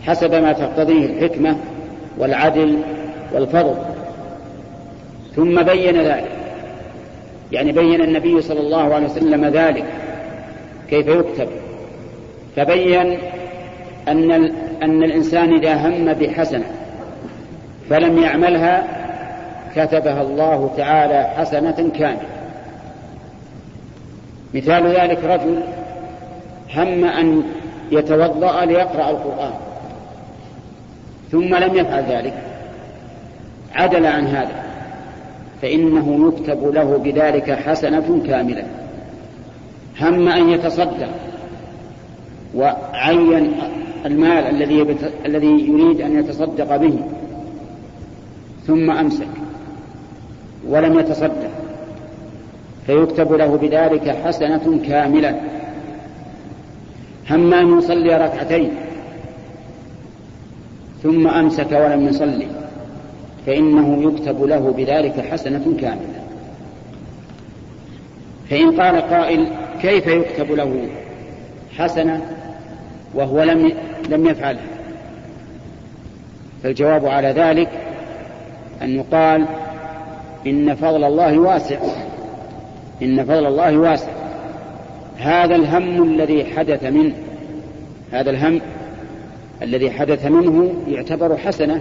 حسب 0.06 0.34
ما 0.34 0.52
تقتضيه 0.52 1.06
الحكمة 1.06 1.56
والعدل 2.18 2.78
والفضل. 3.34 3.74
ثم 5.36 5.62
بين 5.62 6.02
ذلك. 6.02 6.35
يعني 7.52 7.72
بين 7.72 8.00
النبي 8.00 8.42
صلى 8.42 8.60
الله 8.60 8.94
عليه 8.94 9.06
وسلم 9.06 9.44
ذلك 9.44 9.84
كيف 10.90 11.06
يكتب؟ 11.06 11.48
فبين 12.56 13.18
أن 14.08 14.30
أن 14.82 15.02
الإنسان 15.02 15.52
إذا 15.54 15.74
هم 15.74 16.12
بحسنة 16.12 16.64
فلم 17.90 18.18
يعملها 18.18 18.84
كتبها 19.76 20.22
الله 20.22 20.70
تعالى 20.76 21.22
حسنة 21.36 21.90
كاملة. 21.98 22.28
مثال 24.54 24.86
ذلك 24.86 25.24
رجل 25.24 25.62
هم 26.74 27.04
أن 27.04 27.42
يتوضأ 27.92 28.64
ليقرأ 28.64 29.10
القرآن 29.10 29.52
ثم 31.32 31.54
لم 31.56 31.74
يفعل 31.74 32.04
ذلك 32.04 32.34
عدل 33.74 34.06
عن 34.06 34.26
هذا. 34.26 34.65
فإنه 35.62 36.28
يكتب 36.28 36.66
له 36.74 36.96
بذلك 36.96 37.50
حسنة 37.50 38.22
كاملة. 38.26 38.64
هم 40.00 40.28
أن 40.28 40.48
يتصدق 40.48 41.08
وعين 42.54 43.52
المال 44.06 44.62
الذي 44.62 44.96
الذي 45.26 45.46
يريد 45.46 46.00
أن 46.00 46.18
يتصدق 46.18 46.76
به 46.76 46.98
ثم 48.66 48.90
أمسك 48.90 49.28
ولم 50.68 50.98
يتصدق. 50.98 51.50
فيكتب 52.86 53.32
له 53.32 53.56
بذلك 53.56 54.08
حسنة 54.08 54.80
كاملة. 54.88 55.40
هم 57.30 57.54
أن 57.54 57.78
يصلي 57.78 58.16
ركعتين 58.16 58.70
ثم 61.02 61.28
أمسك 61.28 61.72
ولم 61.72 62.08
يصلي. 62.08 62.55
فإنه 63.46 64.12
يكتب 64.12 64.42
له 64.42 64.74
بذلك 64.76 65.20
حسنة 65.20 65.76
كاملة. 65.80 66.22
فإن 68.50 68.80
قال 68.80 69.00
قائل 69.00 69.48
كيف 69.82 70.06
يكتب 70.06 70.52
له 70.52 70.88
حسنة 71.78 72.20
وهو 73.14 73.42
لم 73.42 73.72
لم 74.08 74.26
يفعلها؟ 74.26 74.76
فالجواب 76.62 77.06
على 77.06 77.28
ذلك 77.28 77.68
أن 78.82 78.90
يقال 78.90 79.46
إن 80.46 80.74
فضل 80.74 81.04
الله 81.04 81.38
واسع. 81.38 81.78
إن 83.02 83.24
فضل 83.24 83.46
الله 83.46 83.78
واسع. 83.78 84.10
هذا 85.18 85.56
الهم 85.56 86.02
الذي 86.02 86.44
حدث 86.44 86.84
منه 86.84 87.14
هذا 88.12 88.30
الهم 88.30 88.60
الذي 89.62 89.90
حدث 89.90 90.26
منه 90.26 90.74
يعتبر 90.88 91.36
حسنة 91.36 91.80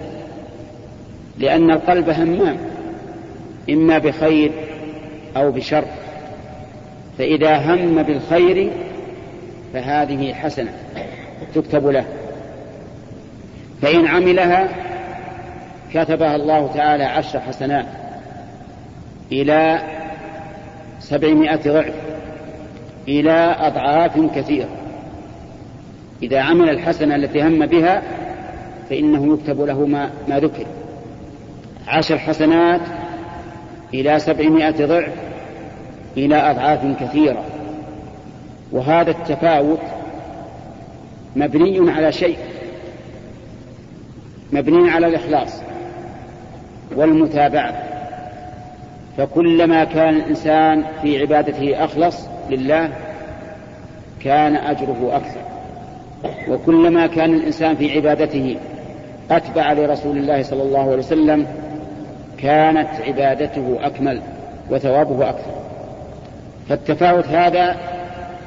لأن 1.38 1.70
القلب 1.70 2.10
همام 2.10 2.56
إما 3.70 3.98
بخير 3.98 4.50
أو 5.36 5.50
بشر. 5.50 5.84
فإذا 7.18 7.56
هم 7.56 8.02
بالخير 8.02 8.70
فهذه 9.72 10.34
حسنة 10.34 10.72
تكتب 11.54 11.86
له. 11.86 12.04
فإن 13.82 14.06
عملها 14.06 14.68
كتبها 15.94 16.36
الله 16.36 16.70
تعالى 16.74 17.04
عشر 17.04 17.40
حسنات 17.40 17.86
إلى 19.32 19.80
سبعمائة 21.00 21.60
ضعف 21.72 21.94
إلى 23.08 23.56
أضعاف 23.58 24.36
كثيرة. 24.36 24.68
إذا 26.22 26.40
عمل 26.40 26.70
الحسنة 26.70 27.16
التي 27.16 27.42
هم 27.42 27.66
بها 27.66 28.02
فإنه 28.90 29.34
يكتب 29.34 29.60
له 29.60 29.86
ما, 29.86 30.10
ما 30.28 30.38
ذكر. 30.38 30.66
عشر 31.86 32.18
حسنات 32.18 32.80
إلى 33.94 34.18
سبعمائة 34.18 34.86
ضعف 34.86 35.12
إلى 36.16 36.50
أضعاف 36.50 37.02
كثيرة. 37.02 37.44
وهذا 38.72 39.10
التفاوت 39.10 39.80
مبني 41.36 41.90
على 41.90 42.12
شيء 42.12 42.38
مبني 44.52 44.90
على 44.90 45.06
الإخلاص 45.06 45.62
والمتابعة. 46.96 47.82
فكلما 49.18 49.84
كان 49.84 50.14
الإنسان 50.14 50.84
في 51.02 51.20
عبادته 51.20 51.84
أخلص 51.84 52.28
لله 52.50 52.92
كان 54.20 54.56
أجره 54.56 55.16
أكثر. 55.16 55.40
وكلما 56.48 57.06
كان 57.06 57.34
الإنسان 57.34 57.76
في 57.76 57.96
عبادته 57.96 58.56
أتبع 59.30 59.72
لرسول 59.72 60.16
الله 60.18 60.42
صلى 60.42 60.62
الله 60.62 60.82
عليه 60.82 60.98
وسلم 60.98 61.46
كانت 62.38 62.88
عبادته 63.06 63.78
أكمل 63.80 64.20
وثوابه 64.70 65.28
أكثر. 65.30 65.52
فالتفاوت 66.68 67.26
هذا 67.26 67.76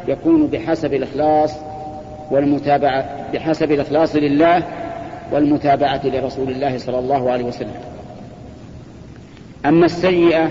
يكون 0.08 0.48
بحسب 0.48 0.94
الإخلاص 0.94 1.56
والمتابعة 2.32 3.06
بحسب 3.34 3.72
الإخلاص 3.72 4.16
لله 4.16 4.64
والمتابعة 5.32 6.02
لرسول 6.04 6.50
الله 6.50 6.78
صلى 6.78 7.00
الله 7.00 7.32
عليه 7.32 7.44
وسلم. 7.44 7.76
أما 9.66 9.86
السيئة 9.86 10.50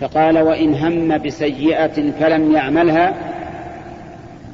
فقال 0.00 0.38
وإن 0.38 0.74
هم 0.74 1.18
بسيئة 1.18 2.10
فلم 2.20 2.54
يعملها 2.54 3.14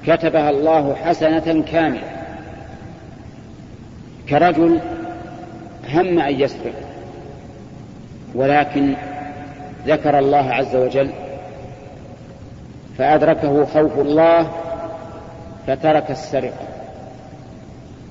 كتبها 0.06 0.50
الله 0.50 0.94
حسنة 0.94 1.64
كاملة. 1.72 2.10
كرجل 4.28 4.80
هم 5.94 6.18
أن 6.18 6.40
يسرق. 6.40 6.84
ولكن 8.35 8.94
ذكر 9.87 10.18
الله 10.18 10.51
عز 10.53 10.77
وجل 10.77 11.11
فأدركه 12.99 13.64
خوف 13.64 13.99
الله 13.99 14.49
فترك 15.66 16.11
السرقة 16.11 16.75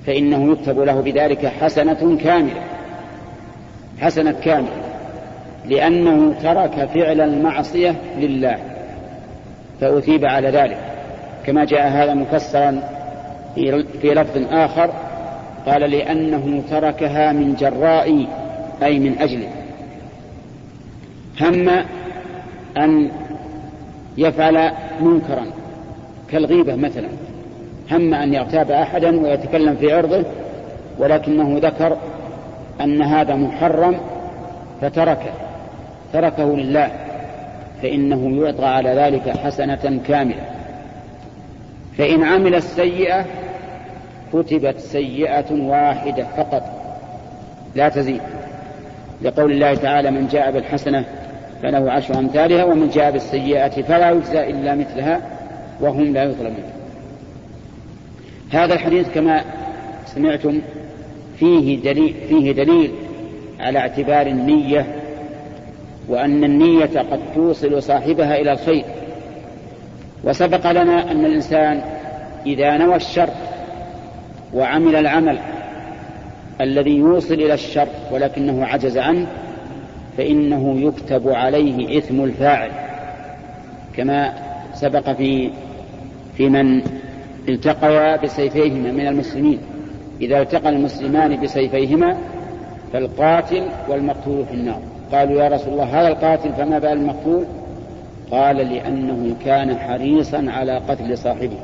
فإنه 0.05 0.51
يكتب 0.51 0.79
له 0.79 1.01
بذلك 1.01 1.45
حسنة 1.45 2.17
كاملة 2.23 2.61
حسنة 4.01 4.31
كاملة 4.31 4.83
لأنه 5.65 6.33
ترك 6.43 6.89
فعل 6.93 7.21
المعصية 7.21 7.95
لله 8.17 8.57
فأثيب 9.81 10.25
على 10.25 10.49
ذلك. 10.49 10.77
كما 11.45 11.65
جاء 11.65 11.87
هذا 11.87 12.13
مفسرا 12.13 12.81
في 14.01 14.13
لفظ 14.13 14.53
آخر 14.53 14.89
قال 15.65 15.81
لأنه 15.91 16.63
تركها 16.69 17.31
من 17.31 17.55
جراء 17.55 18.25
أي 18.83 18.99
من 18.99 19.19
أجله. 19.19 19.47
هم 21.41 21.69
أن 22.77 23.11
يفعل 24.17 24.71
منكرا 25.01 25.45
كالغيبة 26.31 26.75
مثلا. 26.75 27.07
هم 27.91 28.13
أن 28.13 28.33
يغتاب 28.33 28.71
أحدا 28.71 29.19
ويتكلم 29.19 29.75
في 29.75 29.93
عرضه 29.93 30.23
ولكنه 30.99 31.59
ذكر 31.61 31.97
أن 32.81 33.01
هذا 33.01 33.35
محرم 33.35 33.95
فتركه. 34.81 35.31
تركه 36.13 36.57
لله 36.57 36.91
فإنه 37.81 38.45
يعطى 38.45 38.65
على 38.65 38.89
ذلك 38.89 39.37
حسنة 39.37 39.99
كاملة. 40.07 40.43
فإن 41.97 42.23
عمل 42.23 42.55
السيئة 42.55 43.25
كتبت 44.33 44.79
سيئة 44.79 45.51
واحدة 45.51 46.25
فقط. 46.37 46.63
لا 47.75 47.89
تزيد. 47.89 48.21
لقول 49.21 49.51
الله 49.51 49.75
تعالى 49.75 50.11
من 50.11 50.27
جاء 50.27 50.51
بالحسنة 50.51 51.05
فله 51.63 51.91
عشر 51.91 52.19
أمثالها 52.19 52.63
ومن 52.63 52.89
جاء 52.89 53.11
بالسيئة 53.11 53.81
فلا 53.81 54.11
يجزى 54.11 54.49
إلا 54.49 54.75
مثلها 54.75 55.21
وهم 55.81 56.13
لا 56.13 56.23
يظلمون. 56.23 56.63
هذا 58.51 58.73
الحديث 58.73 59.09
كما 59.13 59.41
سمعتم 60.05 60.61
فيه 61.39 61.81
دليل, 61.81 62.15
فيه 62.29 62.51
دليل 62.51 62.91
على 63.59 63.79
اعتبار 63.79 64.27
النية 64.27 64.85
وأن 66.09 66.43
النية 66.43 66.99
قد 67.11 67.19
توصل 67.35 67.83
صاحبها 67.83 68.35
إلى 68.35 68.51
الخير. 68.51 68.85
وسبق 70.23 70.71
لنا 70.71 71.11
أن 71.11 71.25
الإنسان 71.25 71.81
إذا 72.45 72.77
نوى 72.77 72.95
الشر 72.95 73.29
وعمل 74.53 74.95
العمل 74.95 75.39
الذي 76.61 76.97
يوصل 76.97 77.33
إلى 77.33 77.53
الشر 77.53 77.87
ولكنه 78.11 78.65
عجز 78.65 78.97
عنه 78.97 79.27
فإنه 80.17 80.79
يكتب 80.79 81.29
عليه 81.29 81.97
إثم 81.97 82.23
الفاعل 82.23 82.71
كما 83.95 84.33
سبق 84.73 85.11
في 85.11 85.51
في 86.37 86.49
من 86.49 86.81
التقيا 87.49 88.15
بسيفيهما 88.15 88.91
من 88.91 89.07
المسلمين. 89.07 89.59
إذا 90.21 90.41
التقى 90.41 90.69
المسلمان 90.69 91.41
بسيفيهما 91.41 92.17
فالقاتل 92.93 93.63
والمقتول 93.89 94.45
في 94.45 94.53
النار. 94.53 94.81
قالوا 95.11 95.43
يا 95.43 95.49
رسول 95.49 95.73
الله 95.73 96.01
هذا 96.01 96.07
القاتل 96.07 96.53
فما 96.53 96.79
بال 96.79 96.91
المقتول؟ 96.91 97.45
قال 98.31 98.57
لأنه 98.57 99.35
كان 99.45 99.77
حريصا 99.77 100.45
على 100.47 100.77
قتل 100.77 101.17
صاحبه. 101.17 101.59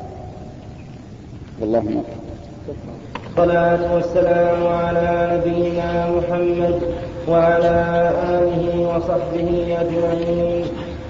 والله 1.59 1.81
موفق. 1.81 2.13
الصلاة 3.29 3.93
والسلام 3.93 4.67
على 4.67 5.29
نبينا 5.33 6.07
محمد 6.15 6.81
وعلى 7.27 8.11
آله 8.29 8.63
وصحبه 8.89 9.77
أجمعين. 9.81 10.65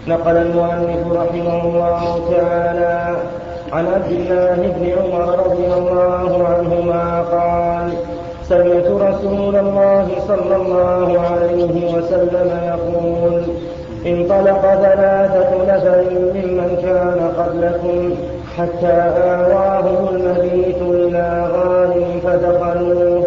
نقل 0.08 0.38
المؤلف 0.38 1.01
رحمه 1.12 1.63
الله 1.63 2.03
تعالى 2.32 3.17
عن 3.71 3.86
عبد 3.88 4.12
الله 4.12 4.55
بن 4.55 4.84
عمر 4.97 5.45
رضي 5.45 5.67
الله 5.73 6.47
عنهما 6.47 7.21
قال 7.21 7.89
سمعت 8.43 8.88
رسول 8.88 9.55
الله 9.55 10.08
صلى 10.27 10.55
الله 10.55 11.19
عليه 11.21 11.93
وسلم 11.95 12.49
يقول 12.71 13.43
انطلق 14.05 14.62
ثلاثة 14.62 15.51
نفر 15.67 16.03
ممن 16.36 16.69
كان 16.82 17.19
قبلكم 17.39 18.15
حتى 18.60 18.95
آواهم 19.32 20.15
المبيت 20.15 20.82
إلى 20.82 21.50
غار 21.54 21.93
فدخلوه 22.24 23.24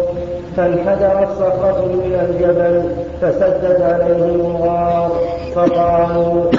فانحدرت 0.57 1.29
صخرة 1.39 1.85
من 1.85 2.13
الجبل 2.25 2.75
فسدت 3.21 3.81
عليهم 3.81 4.39
الغار. 4.39 5.11
فقالوا 5.55 6.51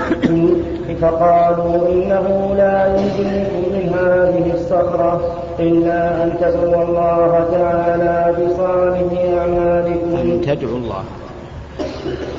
فقالوا 1.00 1.88
إنه 1.88 2.54
لا 2.56 2.86
ينجيكم 2.86 3.62
من 3.74 3.94
هذه 3.98 4.54
الصخرة 4.54 5.20
إلا 5.60 6.24
أن 6.24 6.32
تدعوا 6.40 6.84
الله 6.84 7.44
تعالى 7.52 8.34
بصالح 8.38 9.08
أعمالكم. 9.38 10.16
أن 10.16 10.40
تدعوا 10.40 10.78
الله 10.78 11.04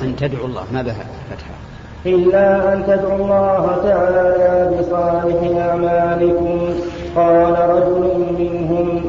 أن 0.04 0.16
تدعوا 0.16 0.48
الله. 0.48 0.64
ماذا 0.74 0.92
فتحة 1.32 1.56
إلا 2.06 2.74
أن 2.74 2.84
تدعوا 2.88 3.16
الله 3.16 3.78
تعالى 3.84 4.70
بصالح 4.80 5.66
أعمالكم. 5.68 6.60
قال 7.16 7.56
رجل 7.70 8.04
منهم 8.40 9.02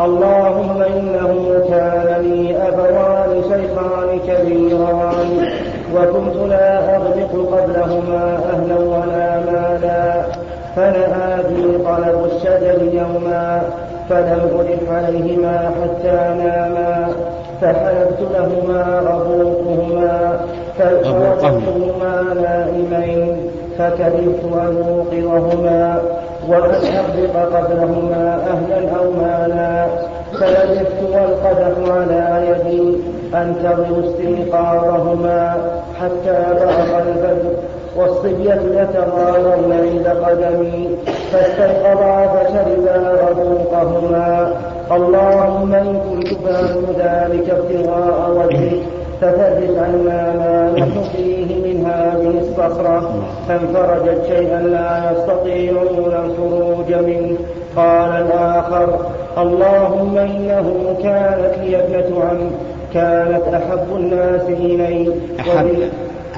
اللهم 0.00 0.82
إنه 0.82 1.60
كان 1.68 2.22
لي 2.22 2.56
أبوان 2.68 3.42
شيخان 3.42 4.18
كبيران 4.28 5.48
وكنت 5.94 6.36
لا 6.48 6.96
أغلق 6.96 7.32
قبلهما 7.52 8.38
أهلا 8.52 8.78
ولا 8.78 9.40
مالا 9.46 10.22
فنأى 10.76 11.42
بي 11.48 11.78
طلب 11.78 12.24
الشجر 12.32 12.82
يوما 12.82 13.62
فلم 14.08 14.60
ألح 14.60 14.92
عليهما 14.92 15.70
حتى 15.82 16.34
ناما 16.44 17.08
فحلبت 17.60 18.20
لهما 18.34 19.02
ربوقهما 19.10 20.40
فوجدتهما 20.78 22.34
نائمين 22.42 23.50
فكرهت 23.78 24.42
أن 24.52 24.76
أوقظهما 24.88 26.02
وأن 26.48 26.74
أغلق 26.74 27.56
قبلهما 27.56 28.38
أهلا 28.52 28.96
أو 28.98 29.10
مالا. 29.10 29.86
فلبثت 30.40 31.02
والقدح 31.02 31.92
على 31.94 32.46
يدي 32.48 32.96
أنتظر 33.34 34.04
استيقاظهما 34.04 35.56
حتى 36.00 36.44
بلغ 36.60 36.98
الفجر 36.98 37.50
والصبية 37.96 38.60
يتغارون 38.82 39.72
عند 39.72 40.08
قدمي 40.08 40.88
فاستيقظا 41.32 42.26
فشربا 42.26 43.16
ربوقهما 43.30 44.52
اللهم 44.92 45.74
إن 45.74 46.00
كنت 46.00 46.28
فعلت 46.28 46.84
ذلك 46.98 47.50
ابتغاء 47.50 48.30
وجهك 48.36 48.82
فثبت 49.20 49.78
عنا 49.78 50.32
ما 50.32 50.72
نحن 50.78 51.02
فيه 51.16 51.44
من 51.44 51.86
هذه 51.86 52.38
الصخرة. 52.40 53.14
فانفرجت 53.48 54.24
شيئا 54.28 54.60
لا 54.60 55.12
يستطيعون 55.12 56.12
الخروج 56.24 56.94
منه. 56.94 57.36
قال 57.76 58.10
الآخر 58.10 58.98
اللهم 59.38 60.18
إنه 60.18 60.96
كانت 61.02 61.58
لي 61.62 61.76
ابنة 61.76 62.24
عم 62.24 62.50
كانت 62.94 63.42
أحب 63.54 63.96
الناس 63.96 64.42
إلي 64.42 65.12
أحب 65.40 65.76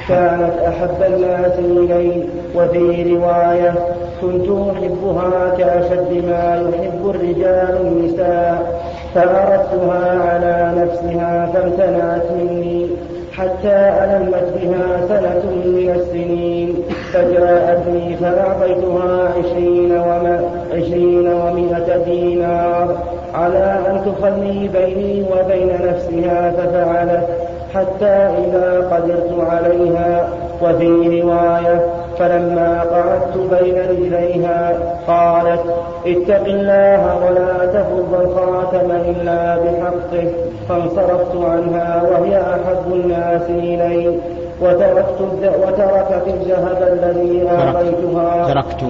كانت 0.09 0.55
أحب 0.69 1.03
الناس 1.15 1.59
إلي 1.59 2.23
وفي 2.55 3.15
رواية 3.15 3.75
كنت 4.23 4.49
أحبها 4.49 5.55
كأشد 5.59 6.25
ما 6.29 6.71
يحب 6.71 7.11
الرجال 7.11 7.77
النساء. 7.81 8.86
فأردتها 9.17 10.21
على 10.31 10.73
نفسها 10.81 11.49
فامتنعت 11.55 12.31
مني 12.31 12.87
حتى 13.33 13.77
ألمت 14.05 14.53
بها 14.55 15.07
سنة 15.09 15.43
من 15.55 15.95
السنين 15.97 16.75
فجاءتني 17.13 18.17
فأعطيتها 18.17 19.29
عشرين, 19.39 19.93
وما 19.93 20.41
عشرين 20.73 21.29
ومائة 21.29 22.05
دينار 22.05 22.97
على 23.35 23.79
أن 23.89 24.01
تخلي 24.05 24.69
بيني 24.69 25.23
وبين 25.23 25.69
نفسها 25.69 26.51
ففعلت 26.51 27.29
حتى 27.75 28.15
إذا 28.45 28.89
قدرت 28.93 29.51
عليها. 29.51 30.29
وفي 30.63 31.21
رواية 31.21 31.81
فلما 32.19 32.83
قعدت 32.83 33.37
بين 33.37 33.77
رجليها 33.91 34.79
قالت 35.07 35.61
اتق 36.07 36.45
الله 36.45 37.01
ولا 37.27 37.67
تفض 37.67 38.21
الخاتم 38.21 38.91
إلا 38.91 39.57
بحقه 39.57 40.29
فانصرفت 40.69 41.37
عنها 41.37 42.03
وهي 42.11 42.41
أحب 42.41 42.93
الناس 42.93 43.51
إلي. 43.51 44.19
وتركت 44.63 45.21
وتركت 45.63 46.25
الذهب 46.27 46.81
الذي 46.93 47.49
أعطيتها. 47.49 48.53
تركت 48.53 48.83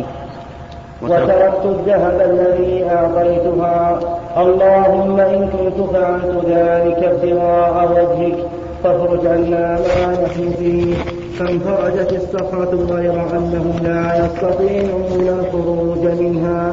وتركت 1.02 1.64
الذهب 1.64 2.20
الذي 2.30 2.86
أعطيتها. 2.90 3.98
اللهم 4.36 5.20
إن 5.20 5.48
كنت 5.48 5.90
فعلت 5.90 6.44
ذلك 6.48 7.00
ابتغاء 7.04 7.88
وجهك. 7.92 8.38
فاخرج 8.86 9.26
عنا 9.26 9.78
ما 9.80 10.12
نحن 10.24 10.50
فيه. 10.58 10.94
فانفرجت 11.38 12.12
الصخرة 12.12 12.74
غير 12.90 13.12
أنهم 13.12 13.72
لا 13.82 14.26
يستطيعون 14.26 15.38
الخروج 15.38 16.20
منها. 16.20 16.72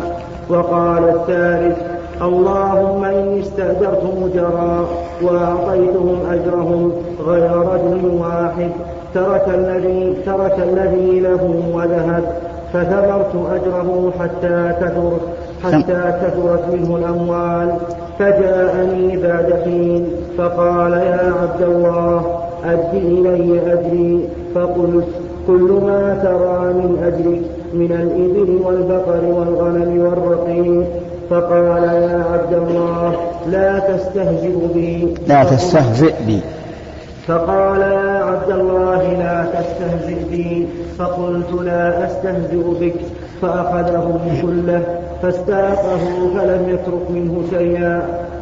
وقال 0.49 1.03
الثالث 1.09 1.77
اللهم 2.21 3.03
إني 3.03 3.39
استأجرت 3.39 4.03
مجرا 4.21 4.87
وأعطيتهم 5.21 6.17
أجرهم 6.31 6.91
غير 7.27 7.51
رجل 7.51 8.05
واحد. 8.21 8.71
ترك 9.13 9.45
الذي 9.47 10.17
ترك 10.25 10.59
الذي 10.59 11.19
له 11.19 11.43
وذهب 11.73 12.23
فثمرت 12.73 13.35
أجره 13.51 14.11
حتى 14.19 14.71
كثر 14.81 15.11
حتى 15.63 16.13
كثرت 16.21 16.63
منه 16.73 16.95
الأموال. 16.95 17.77
فجاءني 18.19 19.17
بعد 19.17 19.53
حين 19.63 20.07
فقال 20.37 20.93
يا 20.93 21.33
عبد 21.41 21.61
الله 21.61 22.39
أد 22.65 22.93
إلي 22.93 23.73
أجري 23.73 24.29
فقلت 24.55 25.07
كل 25.47 25.79
ما 25.85 26.19
ترى 26.23 26.73
من 26.73 27.03
أجرك 27.03 27.41
من 27.73 27.91
الإبل 27.91 28.59
والبقر 28.65 29.25
والغنم 29.25 29.99
والرقيق 30.05 30.85
فقال 31.29 31.83
يا 31.83 32.25
عبد 32.33 32.53
الله 32.53 33.15
لا 33.47 33.79
تستهزئ 33.79 34.73
بي. 34.73 35.15
لا 35.27 35.43
تستهزئ 35.43 36.13
بي. 36.27 36.39
فقال 37.27 37.81
يا 37.81 38.23
عبد 38.23 38.51
الله 38.51 39.13
لا 39.13 39.45
تستهزئ 39.45 40.23
بي. 40.31 40.67
فقلت 40.99 41.61
لا 41.61 42.05
أستهزئ 42.05 42.63
بك. 42.81 42.95
فأخذه 43.43 44.39
كله 44.41 44.83
فاستاقه 45.21 46.03
فلم 46.35 46.69
يترك 46.69 47.11
منه 47.11 47.43
شيئا. 47.49 47.95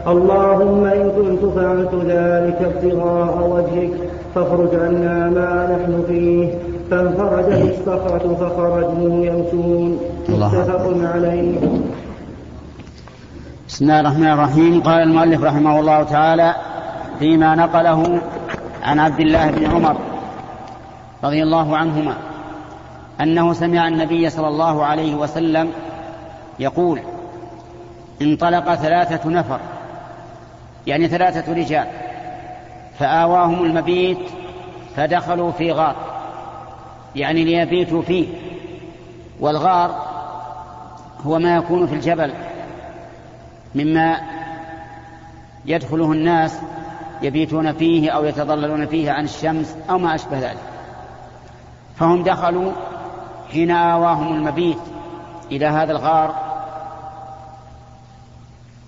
اللهم 0.08 0.86
إن 0.86 1.12
كنت 1.18 1.44
فعلت 1.56 1.94
ذلك 2.06 2.60
ابتغاء 2.62 3.34
وجهك 3.54 3.94
فاخرج 4.36 4.76
عنا 4.76 5.30
ما 5.30 5.52
نحن 5.72 6.04
فيه. 6.08 6.54
فانفرج 6.92 7.50
الصخرة 7.52 8.26
فخرجوا 8.40 9.26
يمشون. 9.26 10.00
متفق 10.30 10.86
عليه. 11.14 11.58
بسم 13.68 13.86
الله 13.86 14.00
الرحمن 14.00 14.32
الرحيم. 14.32 14.82
قال 14.82 15.04
المؤلف 15.04 15.44
رحمه 15.44 15.80
الله 15.80 16.04
تعالى 16.04 16.56
فيما 17.20 17.56
نقله 17.56 18.20
عن 18.84 19.00
عبد 19.00 19.20
الله 19.20 19.52
بن 19.52 19.66
عمر 19.66 19.96
رضي 21.24 21.44
الله 21.44 21.78
عنهما. 21.78 22.31
أنه 23.22 23.54
سمع 23.54 23.88
النبي 23.88 24.30
صلى 24.30 24.48
الله 24.48 24.86
عليه 24.86 25.16
وسلم 25.16 25.72
يقول 26.60 27.02
انطلق 28.22 28.76
ثلاثة 28.76 29.30
نفر 29.30 29.60
يعني 30.88 31.08
ثلاثة 31.08 31.54
رجال 31.54 31.88
فآواهم 33.00 33.66
المبيت 33.66 34.20
فدخلوا 34.96 35.52
في 35.52 35.72
غار 35.72 35.96
يعني 37.16 37.44
ليبيتوا 37.44 38.02
فيه 38.02 38.28
والغار 39.40 40.12
هو 41.26 41.40
ما 41.40 41.56
يكون 41.56 41.88
في 41.88 41.96
الجبل 41.96 42.34
مما 43.76 44.18
يدخله 45.66 46.12
الناس 46.12 46.60
يبيتون 47.22 47.74
فيه 47.74 48.12
أو 48.12 48.26
يتضللون 48.26 48.86
فيه 48.86 49.12
عن 49.12 49.24
الشمس 49.24 49.76
أو 49.90 49.98
ما 49.98 50.16
أشبه 50.16 50.40
ذلك. 50.40 50.58
فهم 51.96 52.24
دخلوا 52.24 52.72
حين 53.52 53.72
آواهم 53.72 54.34
المبيت 54.34 54.78
إلى 55.52 55.66
هذا 55.66 55.92
الغار. 55.92 56.36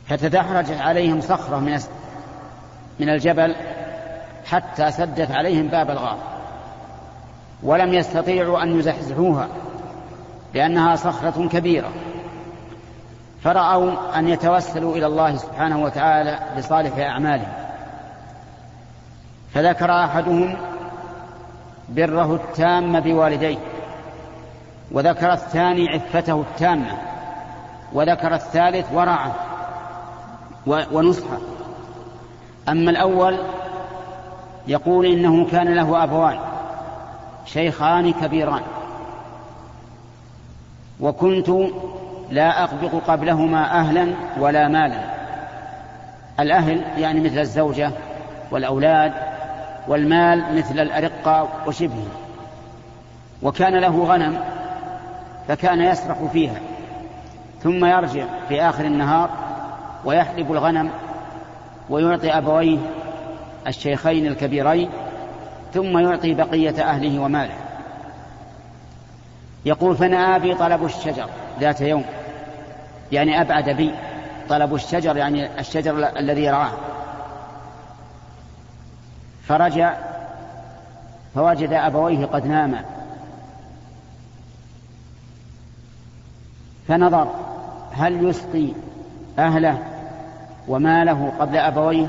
فتدحرجت 0.07 0.81
عليهم 0.81 1.21
صخرة 1.21 1.59
من 1.59 1.79
من 2.99 3.09
الجبل 3.09 3.55
حتى 4.45 4.91
سدت 4.91 5.31
عليهم 5.31 5.67
باب 5.67 5.89
الغار. 5.89 6.17
ولم 7.63 7.93
يستطيعوا 7.93 8.63
أن 8.63 8.79
يزحزحوها 8.79 9.47
لأنها 10.53 10.95
صخرة 10.95 11.47
كبيرة. 11.47 11.89
فرأوا 13.43 14.19
أن 14.19 14.27
يتوسلوا 14.27 14.95
إلى 14.95 15.05
الله 15.05 15.35
سبحانه 15.35 15.83
وتعالى 15.83 16.39
بصالح 16.57 16.97
أعمالهم. 16.97 17.53
فذكر 19.53 20.03
أحدهم 20.03 20.57
بره 21.89 22.35
التام 22.35 22.99
بوالديه. 22.99 23.72
وذكر 24.93 25.33
الثاني 25.33 25.89
عفته 25.89 26.41
التامة 26.41 26.97
وذكر 27.93 28.33
الثالث 28.33 28.93
ورعه 28.93 29.35
ونصحه 30.67 31.37
أما 32.69 32.91
الأول 32.91 33.37
يقول 34.67 35.05
إنه 35.05 35.45
كان 35.45 35.73
له 35.73 36.03
أبوان 36.03 36.39
شيخان 37.45 38.13
كبيران. 38.13 38.61
وكنت 40.99 41.49
لا 42.29 42.63
أقبض 42.63 43.01
قبلهما 43.07 43.79
أهلا 43.79 44.13
ولا 44.39 44.67
مالا. 44.67 44.99
الأهل 46.39 46.83
يعني 46.97 47.19
مثل 47.19 47.39
الزوجة 47.39 47.91
والأولاد 48.51 49.13
والمال 49.87 50.57
مثل 50.57 50.79
الأرقة 50.79 51.47
وشبهه. 51.67 52.07
وكان 53.41 53.75
له 53.75 54.03
غنم 54.03 54.52
فكان 55.47 55.81
يسرح 55.81 56.17
فيها 56.33 56.59
ثم 57.63 57.85
يرجع 57.85 58.25
في 58.47 58.61
آخر 58.61 58.85
النهار 58.85 59.29
ويحلب 60.05 60.51
الغنم 60.51 60.89
ويعطي 61.89 62.37
أبويه 62.37 62.77
الشيخين 63.67 64.27
الكبيرين 64.27 64.89
ثم 65.73 65.97
يعطي 65.97 66.33
بقية 66.33 66.83
أهله 66.83 67.19
وماله. 67.19 67.55
يقول 69.65 69.97
فنأى 69.97 70.39
بي 70.39 70.55
طلب 70.55 70.85
الشجر 70.85 71.29
ذات 71.59 71.81
يوم. 71.81 72.03
يعني 73.11 73.41
أبعد 73.41 73.69
بي 73.69 73.91
طلب 74.49 74.75
الشجر 74.75 75.17
يعني 75.17 75.59
الشجر 75.59 76.09
الذي 76.17 76.49
رعاه 76.49 76.71
فرجع 79.47 79.93
فوجد 81.35 81.73
أبويه 81.73 82.25
قد 82.25 82.47
ناما 82.47 82.85
فنظر 86.87 87.27
هل 87.93 88.29
يسقي 88.29 88.67
أهله 89.39 89.77
وماله 90.67 91.33
قبل 91.39 91.57
أبويه 91.57 92.07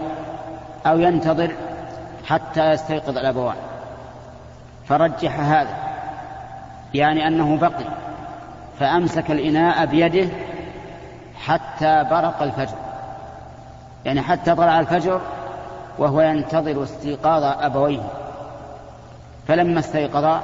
أو 0.87 0.99
ينتظر 0.99 1.53
حتى 2.27 2.71
يستيقظ 2.71 3.19
الأبوان؟ 3.19 3.57
فرجح 4.89 5.41
هذا 5.41 5.77
يعني 6.95 7.27
أنه 7.27 7.57
بقي 7.57 7.85
فأمسك 8.81 9.31
الإناء 9.31 9.87
بيده 9.87 10.29
حتى 11.45 12.07
برق 12.11 12.43
الفجر. 12.43 12.77
يعني 14.05 14.23
حتى 14.23 14.55
طلع 14.55 14.81
الفجر 14.81 15.21
وهو 15.99 16.21
ينتظر 16.21 16.83
استيقاظ 16.83 17.43
أبويه. 17.45 18.03
فلما 19.49 19.81
استيقظا 19.81 20.43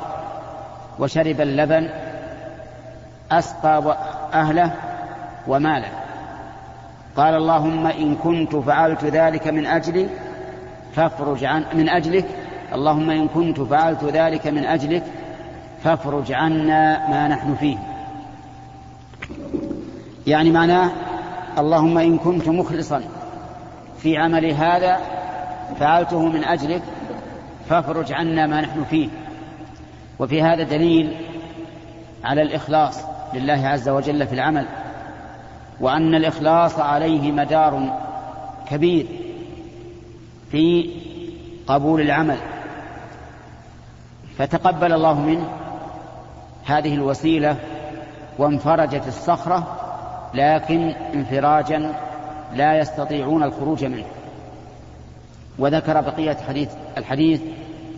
وشرب 0.98 1.40
اللبن 1.40 1.90
أسقى 3.32 3.96
أهله 4.32 4.72
وماله. 5.48 5.88
قال 7.16 7.34
اللهم 7.34 7.86
إن 7.86 8.14
كنت 8.14 8.56
فعلت 8.56 9.04
ذلك 9.04 9.48
من 9.48 9.66
أجلي 9.66 10.08
فافرج 10.94 11.44
عن 11.44 11.64
من 11.74 11.88
أجلك. 11.88 12.24
اللهم 12.74 13.10
إن 13.10 13.28
كنت 13.28 13.60
فعلت 13.60 14.04
ذلك 14.04 14.46
من 14.46 14.64
أجلك 14.64 15.02
فافرج 15.84 16.32
عنا 16.32 17.08
ما 17.08 17.28
نحن 17.28 17.54
فيه. 17.54 17.76
يعني 20.26 20.50
معناه 20.50 20.90
اللهم 21.58 21.98
إن 21.98 22.18
كنت 22.18 22.48
مخلصا 22.48 23.02
في 23.98 24.16
عمل 24.16 24.52
هذا 24.52 25.00
فعلته 25.78 26.22
من 26.22 26.44
أجلك 26.44 26.82
فافرج 27.68 28.12
عنا 28.12 28.46
ما 28.46 28.60
نحن 28.60 28.84
فيه. 28.84 29.08
وفي 30.18 30.42
هذا 30.42 30.62
دليل 30.62 31.16
على 32.24 32.42
الإخلاص. 32.42 33.00
لله 33.34 33.68
عز 33.68 33.88
وجل 33.88 34.26
في 34.26 34.32
العمل 34.32 34.66
وأن 35.80 36.14
الإخلاص 36.14 36.78
عليه 36.78 37.32
مدار 37.32 37.98
كبير 38.70 39.06
في 40.50 40.90
قبول 41.66 42.00
العمل. 42.00 42.36
فتقبل 44.38 44.92
الله 44.92 45.20
منه 45.20 45.48
هذه 46.64 46.94
الوسيلة 46.94 47.56
وانفرجت 48.38 49.08
الصخرة 49.08 49.76
لكن 50.34 50.94
انفراجا 51.14 51.92
لا 52.54 52.78
يستطيعون 52.78 53.42
الخروج 53.42 53.84
منه. 53.84 54.04
وذكر 55.58 56.00
بقية 56.00 56.36
حديث 56.48 56.68
الحديث 56.98 57.40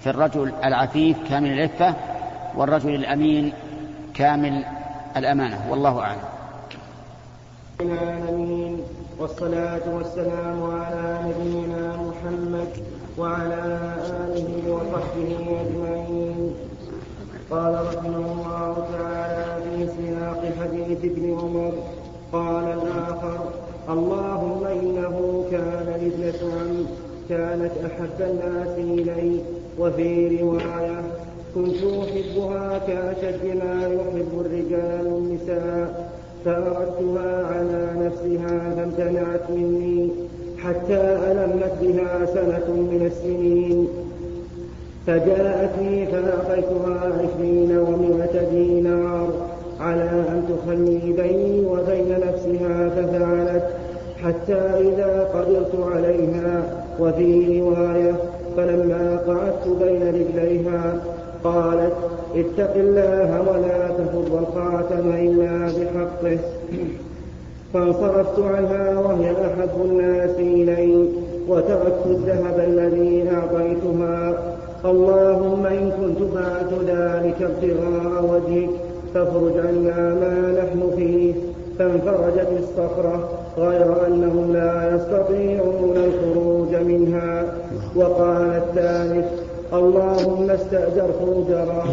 في 0.00 0.10
الرجل 0.10 0.52
العفيف 0.64 1.16
كامل 1.28 1.52
العفة 1.52 1.94
والرجل 2.56 2.94
الأمين 2.94 3.52
كامل 4.14 4.64
الأمانة 5.16 5.70
والله 5.70 6.00
أعلم. 6.00 6.20
العالمين 7.80 8.80
والصلاة 9.18 9.94
والسلام 9.94 10.62
على 10.62 11.18
نبينا 11.26 11.96
محمد 11.96 12.68
وعلى 13.18 13.62
آله 14.10 14.72
وصحبه 14.72 15.60
أجمعين. 15.60 16.54
قال 17.50 17.74
رحمه 17.74 18.16
الله 18.32 18.86
تعالى 18.92 19.62
في 19.62 19.88
سياق 19.96 20.52
حديث 20.60 21.04
ابن 21.04 21.38
عمر 21.40 21.72
قال 22.32 22.64
الآخر 22.64 23.38
اللهم 23.88 24.64
إنه 24.66 25.44
كان 25.50 25.86
ابنة 26.08 26.40
عم 26.60 26.86
كانت 27.28 27.72
أحب 27.86 28.18
الناس 28.20 28.78
إلي 28.78 29.40
وفي 29.78 30.40
رواية 30.42 31.02
كنت 31.54 31.76
أحبها 31.84 32.78
كأشد 32.78 33.44
ما 33.44 33.86
يحب 33.86 34.40
الرجال 34.40 35.06
النساء 35.06 36.10
فأردتها 36.44 37.46
على 37.46 38.06
نفسها 38.06 38.74
فامتنعت 38.76 39.50
مني 39.50 40.10
حتى 40.58 41.00
ألمت 41.30 41.72
بها 41.82 42.26
سنة 42.26 42.74
من 42.74 43.10
السنين. 43.12 43.88
فجاءتني 45.06 46.06
فأعطيتها 46.06 47.12
عشرين 47.18 47.78
ومائة 47.78 48.48
دينار 48.50 49.28
على 49.80 50.02
أن 50.02 50.42
تخلي 50.48 51.12
بيني 51.12 51.66
وبين 51.66 52.20
نفسها 52.28 52.88
ففعلت 52.88 53.64
حتى 54.24 54.60
إذا 54.80 55.28
قدرت 55.34 55.92
عليها 55.92 56.84
وفي 57.00 57.60
رواية 57.60 58.14
فلما 58.56 59.16
قعدت 59.26 59.68
بين 59.82 60.02
رجليها 60.08 61.00
قالت 61.44 61.92
اتق 62.36 62.74
الله 62.76 63.40
ولا 63.40 63.88
تفض 63.88 64.46
الخاتم 64.48 65.12
إلا 65.12 65.66
بحقه. 65.66 66.38
فانصرفت 67.74 68.38
عنها 68.38 68.98
وهي 68.98 69.30
أحب 69.30 69.84
الناس 69.84 70.30
إلي 70.38 71.08
وتركت 71.48 72.06
الذهب 72.06 72.60
الذي 72.68 73.30
أعطيتها. 73.30 74.34
اللهم 74.84 75.66
إن 75.66 75.90
كنت 75.90 76.18
فعلت 76.34 76.72
ذلك 76.86 77.42
ابتغاء 77.42 78.24
وجهك 78.30 78.70
فافرج 79.14 79.66
عنا 79.66 80.14
ما 80.14 80.64
نحن 80.64 80.96
فيه. 80.96 81.32
فانفرجت 81.78 82.48
الصخرة 82.58 83.28
غير 83.58 84.06
أنهم 84.06 84.52
لا 84.52 84.94
يستطيعون 84.94 85.96
الخروج 85.96 86.74
منها. 86.74 87.44
وقال 87.96 88.62
الثالث 88.62 89.41
اللهم 89.74 90.50
استأجرت 90.50 91.20
أجرا 91.22 91.84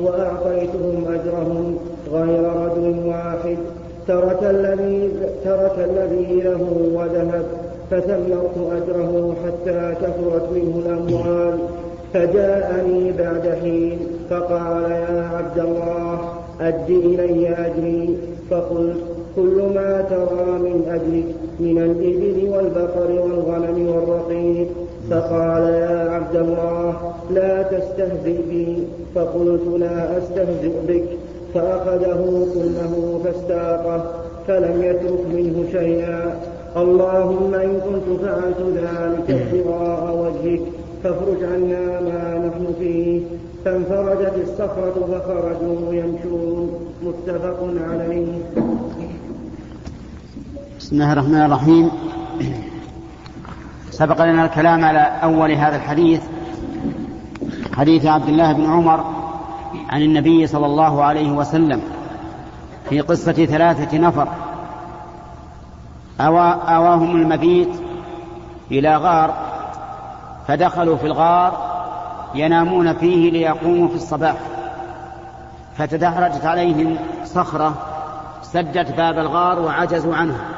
وأعطيتهم 0.00 1.04
أجرهم 1.14 1.78
غير 2.12 2.42
رجل 2.42 3.06
واحد. 3.06 3.58
ترك 4.08 4.42
الذي 4.42 5.10
ترك 5.44 5.76
الذي 5.78 6.40
له 6.40 6.62
وذهب 6.94 7.44
فثمرت 7.90 8.56
أجره 8.76 9.34
حتى 9.44 9.94
كثرت 10.02 10.46
منه 10.52 10.82
الأموال. 10.86 11.58
فجاءني 12.14 13.12
بعد 13.12 13.58
حين 13.62 13.98
فقال 14.30 14.90
يا 14.90 15.30
عبد 15.36 15.58
الله 15.58 16.18
أد 16.60 16.90
إلي 16.90 17.48
أجري. 17.48 18.18
فقلت 18.50 18.96
كل 19.36 19.62
ما 19.74 20.04
ترى 20.10 20.58
من 20.58 20.78
أجلك 20.88 21.34
من 21.60 21.78
الإبل 21.78 22.48
والبقر 22.52 23.10
والغنم 23.10 23.88
والرقيق 23.88 24.68
فقال 25.10 25.62
يا 25.62 26.10
عبد 26.10 26.36
الله 26.36 27.12
لا 27.30 27.62
تستهزئ 27.62 28.42
بي. 28.48 28.84
فقلت 29.14 29.80
لا 29.80 30.18
أستهزئ 30.18 30.72
بك. 30.88 31.04
فأخذه 31.54 32.46
كله 32.54 33.20
فاستاقه 33.24 34.04
فلم 34.46 34.82
يترك 34.82 35.24
منه 35.34 35.64
شيئا. 35.72 36.40
اللهم 36.76 37.54
إن 37.54 37.80
كنت 37.80 38.20
فعلت 38.20 38.60
ذلك 38.60 39.30
ابتغاء 39.30 40.16
وجهك 40.16 40.60
فافرج 41.04 41.44
عنا 41.44 42.00
ما 42.00 42.48
نحن 42.48 42.74
فيه. 42.78 43.20
فانفرجت 43.64 44.32
الصخرة 44.42 45.08
فخرجوا 45.12 45.94
يمشون. 45.94 46.70
متفق 47.02 47.60
عليه. 47.90 48.26
بسم 50.78 50.96
الله 50.96 51.12
الرحمن 51.12 51.44
الرحيم. 51.44 51.90
سبق 53.98 54.24
لنا 54.24 54.44
الكلام 54.44 54.84
على 54.84 54.98
أول 55.22 55.52
هذا 55.52 55.76
الحديث 55.76 56.22
حديث 57.76 58.06
عبد 58.06 58.28
الله 58.28 58.52
بن 58.52 58.70
عمر 58.70 59.04
عن 59.90 60.02
النبي 60.02 60.46
صلى 60.46 60.66
الله 60.66 61.04
عليه 61.04 61.30
وسلم 61.30 61.82
في 62.88 63.00
قصة 63.00 63.32
ثلاثة 63.32 63.98
نفر. 63.98 64.28
أوا 66.20 66.50
أواهم 66.52 67.16
المبيت 67.16 67.68
إلى 68.70 68.96
غار 68.96 69.34
فدخلوا 70.48 70.96
في 70.96 71.06
الغار 71.06 71.58
ينامون 72.34 72.92
فيه 72.92 73.30
ليقوموا 73.30 73.88
في 73.88 73.94
الصباح. 73.94 74.36
فتدحرجت 75.76 76.44
عليهم 76.44 76.96
صخرة 77.24 77.74
سدت 78.42 78.96
باب 78.96 79.18
الغار 79.18 79.58
وعجزوا 79.58 80.14
عنها. 80.14 80.57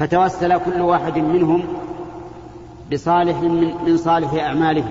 فتوسل 0.00 0.58
كل 0.58 0.80
واحد 0.80 1.18
منهم 1.18 1.62
بصالح 2.92 3.40
من, 3.40 3.74
من 3.86 3.96
صالح 3.96 4.34
أعماله. 4.34 4.84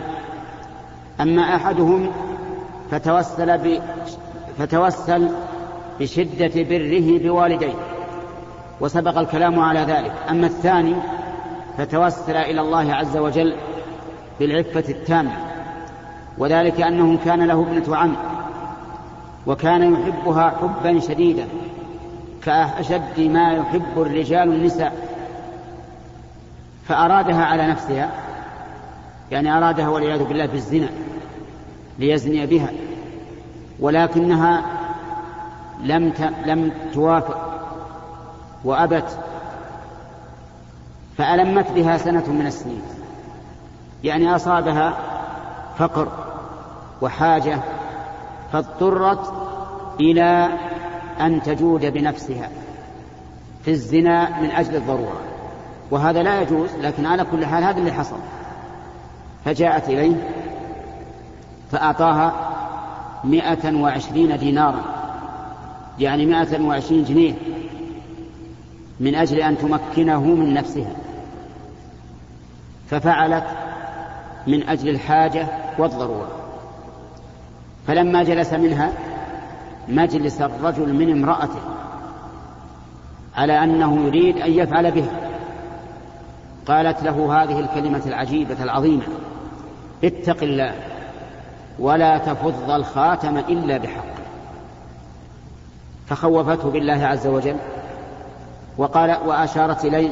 أما 1.22 1.56
أحدهم 1.56 2.12
فتوسل 2.92 3.58
ب 3.58 3.82
فتوسل 4.58 5.30
بشدة 6.00 6.52
بره 6.56 7.18
بوالديه 7.18 7.74
وسبق 8.82 9.18
الكلام 9.18 9.60
على 9.60 9.80
ذلك. 9.80 10.14
أما 10.30 10.48
الثاني 10.48 10.96
فتوسل 11.78 12.36
إلى 12.36 12.62
الله 12.62 12.94
عز 12.94 13.18
وجل 13.18 13.56
بالعفة 14.40 14.84
التامة 14.90 15.32
وذلك 16.38 16.82
أنه 16.82 17.18
كان 17.26 17.48
له 17.48 17.62
ابنة 17.62 17.98
عم 17.98 18.16
وكان 19.48 19.94
يحبها 19.94 20.50
حبا 20.62 21.00
شديدا. 21.00 21.48
كأشد 22.46 23.20
ما 23.20 23.54
يحب 23.54 24.02
الرجال 24.02 24.54
النساء. 24.54 24.94
فأرادها 26.88 27.46
على 27.46 27.68
نفسها 27.68 28.10
يعني 29.32 29.58
أرادها 29.58 29.88
والعياذ 29.88 30.24
بالله 30.24 30.46
بالزنا 30.46 30.90
ليزني 32.00 32.46
بها 32.46 32.70
ولكنها 33.80 34.64
لم 35.84 36.14
لم 36.46 36.72
توافق 36.94 37.50
وأبت 38.64 39.20
فألمت 41.18 41.72
بها 41.72 41.98
سنة 41.98 42.30
من 42.30 42.48
السنين. 42.48 42.82
يعني 44.04 44.36
أصابها 44.36 44.94
فقر 45.78 46.08
وحاجة 47.02 47.60
فاضطرت 48.52 49.34
إلى 50.00 50.50
أن 51.22 51.42
تجود 51.42 51.86
بنفسها 51.86 52.50
في 53.66 53.72
الزنا 53.72 54.42
من 54.42 54.52
أجل 54.52 54.76
الضرورة. 54.76 55.22
وهذا 55.92 56.24
لا 56.24 56.42
يجوز 56.42 56.70
لكن 56.82 57.06
على 57.06 57.26
كل 57.32 57.46
حال 57.46 57.64
هذا 57.64 57.78
اللي 57.78 57.92
حصل. 57.92 58.18
فجاءت 59.46 59.90
إليه 59.90 60.16
فأعطاها 61.72 62.34
مئة 63.24 63.76
وعشرين 63.76 64.38
دينارا 64.38 64.82
يعني 66.00 66.26
مئة 66.26 66.62
وعشرين 66.62 67.04
جنيه 67.04 67.34
من 69.00 69.16
أجل 69.16 69.42
أن 69.42 69.58
تمكنه 69.58 70.24
من 70.24 70.54
نفسها. 70.54 70.92
ففعلت 72.90 73.46
من 74.48 74.70
أجل 74.70 74.90
الحاجة 74.90 75.48
والضرورة. 75.78 76.28
فلما 77.88 78.24
جلس 78.24 78.54
منها 78.54 78.94
مجلس 79.90 80.42
الرجل 80.42 80.94
من 80.94 81.12
امرأته 81.12 81.60
على 83.38 83.64
أنه 83.64 84.06
يريد 84.06 84.38
أن 84.38 84.52
يفعل 84.52 84.92
بها. 84.92 85.30
قالت 86.68 87.04
له 87.04 87.44
هذه 87.44 87.60
الكلمة 87.60 88.02
العجيبة 88.06 88.64
العظيمة 88.64 89.04
اتق 90.04 90.44
الله 90.44 90.74
ولا 91.80 92.18
تفض 92.18 92.70
الخاتم 92.70 93.38
إلا 93.38 93.78
بحق. 93.78 94.20
فخوفته 96.08 96.70
بالله 96.70 97.06
عز 97.06 97.28
وجل 97.28 97.56
وقال 98.78 99.18
وأشارت 99.26 99.86
إليه 99.86 100.12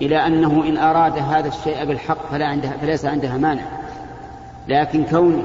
إلى 0.00 0.26
أنه 0.26 0.64
إن 0.68 0.78
أراد 0.78 1.18
هذا 1.18 1.48
الشيء 1.48 1.84
بالحق 1.84 2.30
فلا 2.30 2.46
عندها 2.46 2.70
فليس 2.70 3.04
عندها 3.04 3.36
مانع 3.36 3.62
لكن 4.68 5.04
كونه 5.04 5.44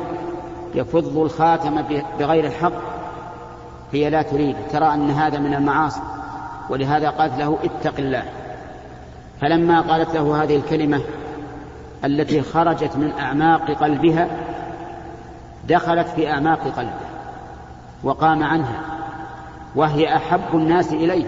يفض 0.75 1.17
الخاتم 1.17 1.81
بغير 2.19 2.45
الحق 2.45 2.96
هي 3.91 4.09
لا 4.09 4.21
تريد 4.21 4.55
ترى 4.71 4.93
أن 4.93 5.09
هذا 5.09 5.39
من 5.39 5.53
المعاصي 5.53 6.01
ولهذا 6.69 7.09
قالت 7.09 7.39
له 7.39 7.57
اتق 7.63 7.93
الله. 7.99 8.23
فلما 9.41 9.81
قالت 9.81 10.15
له 10.15 10.43
هذه 10.43 10.55
الكلمة 10.55 11.01
التي 12.05 12.41
خرجت 12.41 12.95
من 12.95 13.11
أعماق 13.19 13.71
قلبها 13.71 14.27
دخلت 15.67 16.07
في 16.07 16.31
أعماق 16.31 16.59
قلبه 16.77 17.07
وقام 18.03 18.43
عنها 18.43 18.81
وهي 19.75 20.15
أحب 20.15 20.41
الناس 20.53 20.93
إليه. 20.93 21.25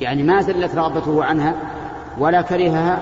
يعني 0.00 0.22
ما 0.22 0.40
زلت 0.40 0.74
رغبته 0.74 1.24
عنها 1.24 1.54
ولا 2.18 2.42
كرهها 2.42 2.98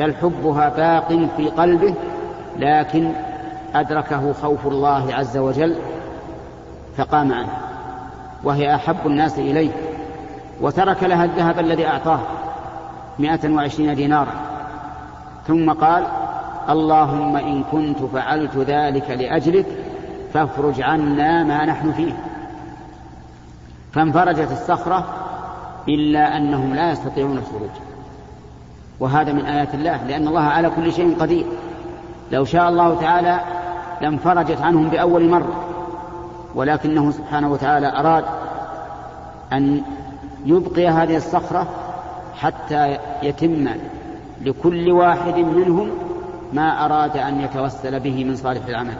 بل 0.00 0.14
حبها 0.14 0.68
باق 0.68 1.28
في 1.36 1.48
قلبه 1.48 1.94
لكن 2.58 3.12
أدركه 3.74 4.32
خوف 4.32 4.66
الله 4.66 5.14
عز 5.14 5.36
وجل 5.38 5.76
فقام 6.96 7.32
عنه 7.32 7.71
وهي 8.44 8.74
أحب 8.74 8.96
الناس 9.06 9.38
إليه 9.38 9.70
وترك 10.60 11.02
لها 11.02 11.24
الذهب 11.24 11.58
الذي 11.58 11.86
أعطاه 11.86 12.20
مائة 13.18 13.50
وعشرين 13.50 13.94
دينارا. 13.94 14.32
ثم 15.46 15.72
قال 15.72 16.06
اللهم 16.68 17.36
إن 17.36 17.64
كنت 17.72 17.98
فعلت 17.98 18.56
ذلك 18.56 19.10
لأجلك 19.10 19.66
فافرج 20.34 20.82
عنا 20.82 21.44
ما 21.44 21.64
نحن 21.64 21.92
فيه. 21.92 22.12
فانفرجت 23.92 24.52
الصخرة 24.52 25.04
إلا 25.88 26.36
أنهم 26.36 26.74
لا 26.74 26.92
يستطيعون 26.92 27.38
الخروج. 27.38 27.70
وهذا 29.00 29.32
من 29.32 29.44
آيات 29.44 29.74
الله 29.74 30.04
لأن 30.04 30.28
الله 30.28 30.40
على 30.40 30.70
كل 30.70 30.92
شيء 30.92 31.16
قدير. 31.20 31.44
لو 32.32 32.44
شاء 32.44 32.68
الله 32.68 33.00
تعالى 33.00 33.40
لانفرجت 34.00 34.60
عنهم 34.60 34.88
بأول 34.88 35.28
مرة. 35.28 35.71
ولكنه 36.54 37.10
سبحانه 37.10 37.52
وتعالى 37.52 37.86
أراد 37.86 38.24
أن 39.52 39.82
يبقي 40.46 40.88
هذه 40.88 41.16
الصخرة 41.16 41.66
حتى 42.40 42.98
يتم 43.22 43.68
لكل 44.44 44.90
واحد 44.90 45.36
منهم 45.36 45.90
ما 46.52 46.84
أراد 46.84 47.16
أن 47.16 47.40
يتوسل 47.40 48.00
به 48.00 48.24
من 48.24 48.36
صالح 48.36 48.66
العمل. 48.66 48.94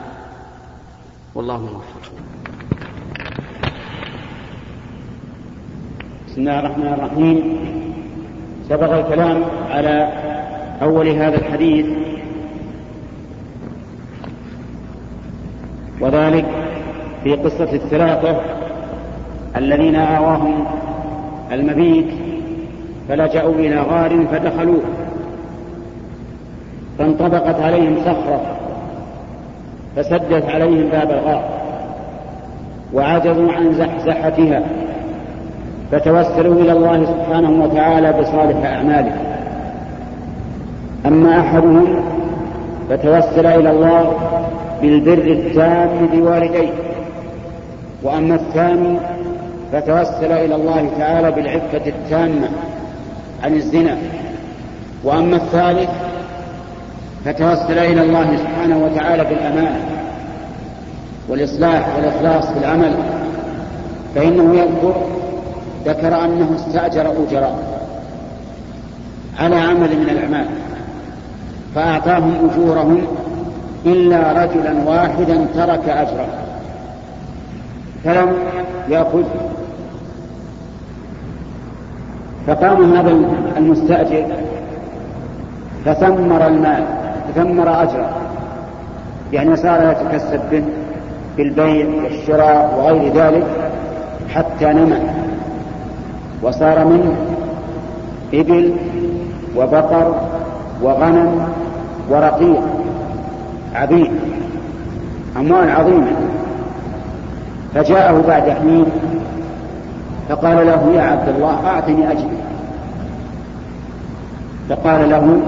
والله 1.35 1.57
موفق. 1.57 2.11
بسم 6.27 6.41
الله 6.41 6.59
الرحمن 6.59 6.93
الرحيم. 6.93 7.59
سبق 8.69 8.93
الكلام 8.93 9.43
على 9.69 10.13
أول 10.81 11.07
هذا 11.07 11.35
الحديث 11.35 11.85
وذلك 16.01 16.45
في 17.23 17.35
قصة 17.35 17.73
الثلاثة 17.73 18.35
الذين 19.57 19.95
آواهم 19.95 20.65
المبيت 21.51 22.07
فلجأوا 23.09 23.53
إلى 23.53 23.81
غار 23.81 24.25
فدخلوه. 24.31 24.81
فانطبقت 26.99 27.61
عليهم 27.61 27.95
صخرة 28.05 28.41
فسدت 29.95 30.49
عليهم 30.49 30.89
باب 30.89 31.11
الغار 31.11 31.49
وعجزوا 32.93 33.51
عن 33.51 33.73
زحزحتها 33.73 34.63
فتوسلوا 35.91 36.61
إلى 36.61 36.71
الله 36.71 37.05
سبحانه 37.05 37.63
وتعالى 37.63 38.13
بصالح 38.13 38.65
أعمالهم. 38.65 39.25
أما 41.05 41.39
أحدهم 41.39 41.95
فتوسل 42.89 43.45
إلى 43.45 43.71
الله 43.71 44.13
بالبر 44.81 45.31
التام 45.31 46.07
بوالديه. 46.13 46.92
وأما 48.03 48.35
الثاني 48.35 48.97
فتوسل 49.71 50.31
إلى 50.31 50.55
الله 50.55 50.89
تعالى 50.97 51.31
بالعفة 51.31 51.81
التامة 51.87 52.49
عن 53.43 53.53
الزنا. 53.53 53.97
وأما 55.03 55.35
الثالث 55.35 55.89
فتوسل 57.25 57.79
إلى 57.79 58.01
الله 58.01 58.37
سبحانه 58.37 58.77
وتعالى 58.77 59.23
بالأمانة 59.23 59.85
والإصلاح 61.29 61.95
والإخلاص 61.95 62.51
في 62.51 62.59
العمل 62.59 62.93
فإنه 64.15 64.55
يذكر 64.55 64.95
ذكر 65.85 66.25
أنه 66.25 66.55
استأجر 66.55 67.11
أجراء 67.27 67.59
على 69.39 69.55
عمل 69.55 69.99
من 69.99 70.09
الأعمال 70.09 70.45
فأعطاهم 71.75 72.49
أجورهم 72.51 73.01
إلا 73.85 74.31
رجلا 74.31 74.83
واحدا 74.85 75.45
ترك 75.55 75.89
أجره. 75.89 76.42
فلم 78.03 78.33
يأخذ. 78.89 79.23
فقام 82.47 82.93
هذا 82.93 83.11
المستأجر 83.57 84.25
فثمر 85.85 86.47
المال 86.47 86.83
ثمر 87.35 87.83
أجره. 87.83 88.09
يعني 89.33 89.55
صار 89.55 89.91
يتكسب 89.91 90.39
به 90.51 90.63
بالبيع 91.37 91.87
والشراء 92.03 92.75
وغير 92.77 93.13
ذلك 93.13 93.47
حتى 94.29 94.65
نمى. 94.65 94.99
وصار 96.41 96.85
منه 96.85 97.15
إبل 98.33 98.73
وبقر 99.57 100.15
وغنم 100.81 101.47
ورقيق 102.09 102.61
عبيد 103.75 104.11
أموال 105.37 105.71
عظيمة. 105.71 106.22
فجاءه 107.75 108.23
بعد 108.27 108.49
حين 108.49 108.85
فقال 110.29 110.67
له 110.67 110.91
يا 110.95 111.01
عبد 111.01 111.29
الله 111.29 111.67
أعطني 111.67 112.11
أجري. 112.11 112.37
فقال 114.69 115.09
له 115.09 115.41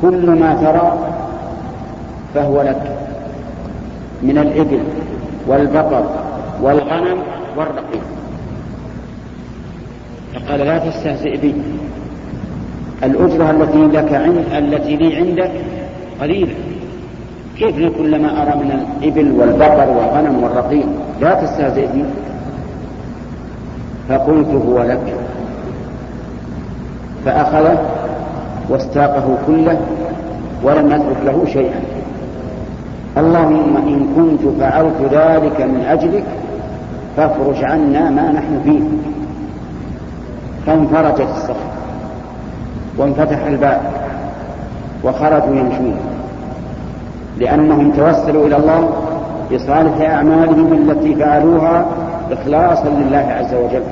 كل 0.00 0.30
ما 0.30 0.54
ترى 0.54 0.98
فهو 2.34 2.62
لك 2.62 2.96
من 4.22 4.38
الإبل 4.38 4.80
والبقر 5.46 6.04
والغنم 6.62 7.18
والرقيق. 7.56 8.02
فقال 10.34 10.60
لا 10.60 10.78
تستهزئ 10.78 11.36
بي. 11.36 11.54
الأجرة 13.02 13.50
التي 13.50 13.96
لك 13.96 14.14
عند 14.14 14.44
التي 14.52 14.96
لي 14.96 15.16
عندك 15.16 15.50
قليلة. 16.20 16.54
كيف 17.60 17.76
كل 17.98 18.22
ما 18.22 18.42
أرى 18.42 18.64
من 18.64 18.70
الإبل 18.70 19.32
والبقر 19.40 19.88
والغنم 19.88 20.42
والرقيق؟ 20.42 20.86
لا 21.20 21.34
تستهزئ 21.34 21.86
بي 21.86 22.04
فقلت 24.08 24.48
هو 24.48 24.82
لك. 24.82 25.14
فأخذه 27.24 27.78
واستاقه 28.68 29.38
كله 29.46 29.80
ولم 30.62 30.86
يترك 30.86 31.16
له 31.24 31.44
شيئا. 31.52 31.80
اللهم 33.16 33.76
إن 33.76 34.06
كنت 34.16 34.60
فعلت 34.60 35.00
ذلك 35.12 35.60
من 35.60 35.84
أجلك 35.88 36.24
فافرج 37.16 37.64
عنا 37.64 38.10
ما 38.10 38.32
نحن 38.32 38.60
فيه. 38.64 38.82
فانفرجت 40.66 41.28
الصخرة 41.36 41.70
وانفتح 42.98 43.46
الباب 43.46 43.80
وخرجوا 45.04 45.56
يمشون. 45.56 46.09
لأنهم 47.40 47.92
توسلوا 47.92 48.46
إلى 48.46 48.56
الله 48.56 48.90
بصالح 49.54 50.10
أعمالهم 50.10 50.72
التي 50.72 51.14
فعلوها 51.14 51.86
إخلاصا 52.32 52.88
لله 52.88 53.26
عز 53.38 53.54
وجل. 53.54 53.82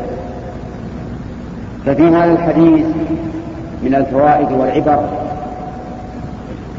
ففي 1.87 2.09
هذا 2.09 2.33
الحديث 2.33 2.87
من 3.83 3.95
الفوائد 3.95 4.53
والعبر 4.53 5.01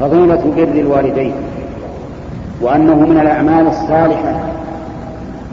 فضيلة 0.00 0.40
بر 0.56 0.80
الوالدين 0.80 1.32
وأنه 2.60 2.94
من 2.94 3.18
الأعمال 3.20 3.66
الصالحة 3.66 4.40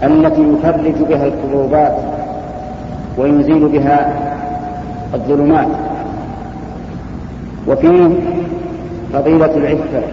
التي 0.04 0.42
يفرج 0.42 1.08
بها 1.10 1.28
الكروبات 1.28 1.98
ويزيل 3.18 3.68
بها 3.68 4.14
الظلمات. 5.14 5.68
وفيه 7.68 8.10
فضيلة 9.14 9.56
العفة 9.56 10.04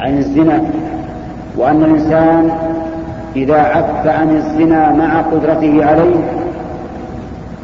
عن 0.00 0.18
الزنا 0.18 0.62
وأن 1.56 1.82
الإنسان 1.82 2.50
إذا 3.36 3.60
عف 3.60 4.06
عن 4.06 4.36
الزنا 4.36 4.92
مع 4.92 5.20
قدرته 5.20 5.84
عليه 5.84 6.16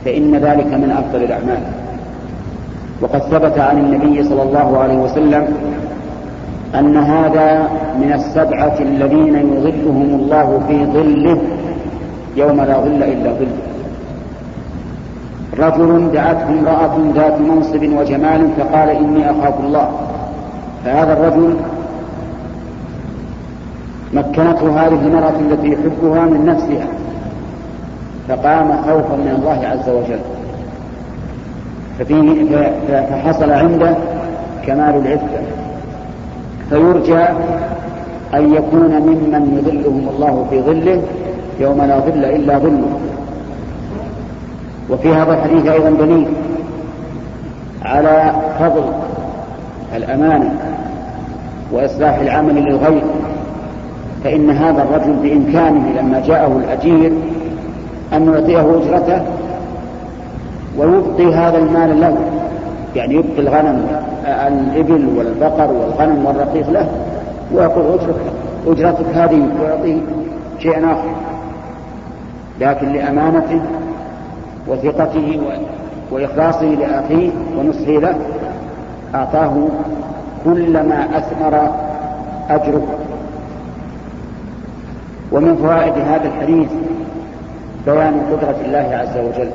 فإن 0.04 0.34
ذلك 0.34 0.66
من 0.66 0.90
أفضل 0.90 1.24
الأعمال. 1.24 1.62
وقد 3.00 3.20
ثبت 3.20 3.58
عن 3.58 3.78
النبي 3.78 4.24
صلى 4.24 4.42
الله 4.42 4.78
عليه 4.78 4.98
وسلم 4.98 5.48
أن 6.74 6.96
هذا 6.96 7.68
من 7.98 8.12
السبعة 8.12 8.76
الذين 8.80 9.34
يظلهم 9.36 10.20
الله 10.20 10.60
في 10.68 10.84
ظله 10.84 11.38
يوم 12.36 12.60
لا 12.60 12.80
ظل 12.80 13.02
إلا 13.02 13.32
ظله. 13.32 13.58
رجل 15.58 16.12
دعته 16.12 16.48
امرأة 16.48 16.96
ذات 17.14 17.40
منصب 17.40 17.82
وجمال 17.98 18.48
فقال 18.58 18.88
إني 18.88 19.30
أخاف 19.30 19.60
الله. 19.60 19.88
فهذا 20.84 21.12
الرجل 21.12 21.56
مكنته 24.14 24.86
هذه 24.86 25.00
المرأة 25.06 25.34
التي 25.40 25.68
يحبها 25.68 26.24
من 26.24 26.46
نفسها 26.46 26.86
فقام 28.28 28.82
خوفا 28.82 29.16
من 29.16 29.34
الله 29.38 29.68
عز 29.68 29.88
وجل. 29.88 30.20
ففيه 31.98 32.44
فحصل 32.88 33.50
عنده 33.50 33.94
كمال 34.66 34.94
العفة. 34.96 35.42
فيرجى 36.70 37.24
أن 38.34 38.54
يكون 38.54 39.00
ممن 39.00 39.58
يظلهم 39.58 40.08
الله 40.08 40.46
في 40.50 40.60
ظله 40.60 41.02
يوم 41.60 41.82
لا 41.82 41.98
ظل 41.98 42.24
إلا 42.24 42.58
ظله. 42.58 42.98
وفي 44.90 45.14
هذا 45.14 45.32
الحديث 45.32 45.66
أيضا 45.66 45.90
دليل 45.90 46.26
على 47.84 48.32
فضل 48.60 48.84
الأمانة 49.96 50.50
وإصلاح 51.72 52.18
العمل 52.18 52.54
للغير. 52.54 53.02
فإن 54.24 54.50
هذا 54.50 54.82
الرجل 54.82 55.12
بإمكانه 55.12 56.00
لما 56.00 56.22
جاءه 56.26 56.56
الأجير 56.56 57.12
أن 58.12 58.34
يعطيه 58.34 58.60
أجرته 58.60 59.22
ويبقي 60.78 61.34
هذا 61.34 61.58
المال 61.58 62.00
له. 62.00 62.16
يعني 62.96 63.14
يبقي 63.14 63.38
الغنم 63.38 63.86
الإبل 64.26 65.08
والبقر 65.16 65.72
والغنم 65.72 66.26
والرقيق 66.26 66.70
له 66.70 66.88
ويقول 67.54 67.84
أجرك 67.84 68.16
أجرتك 68.66 69.06
هذه 69.14 69.48
ويعطيه 69.60 70.00
شيئا 70.58 70.92
آخر. 70.92 71.10
لكن 72.60 72.92
لأمانته 72.92 73.60
وثقته 74.68 75.40
وإخلاصه 76.12 76.66
لأخيه 76.66 77.30
ونصحه 77.58 77.92
له 77.92 78.14
أعطاه 79.14 79.68
كل 80.44 80.72
ما 80.72 81.18
أثمر 81.18 81.70
أجره. 82.50 83.03
ومن 85.34 85.56
فوائد 85.56 85.92
هذا 85.92 86.28
الحديث 86.28 86.68
بيان 87.86 88.20
قدرة 88.32 88.56
الله 88.64 88.96
عز 88.96 89.18
وجل 89.18 89.50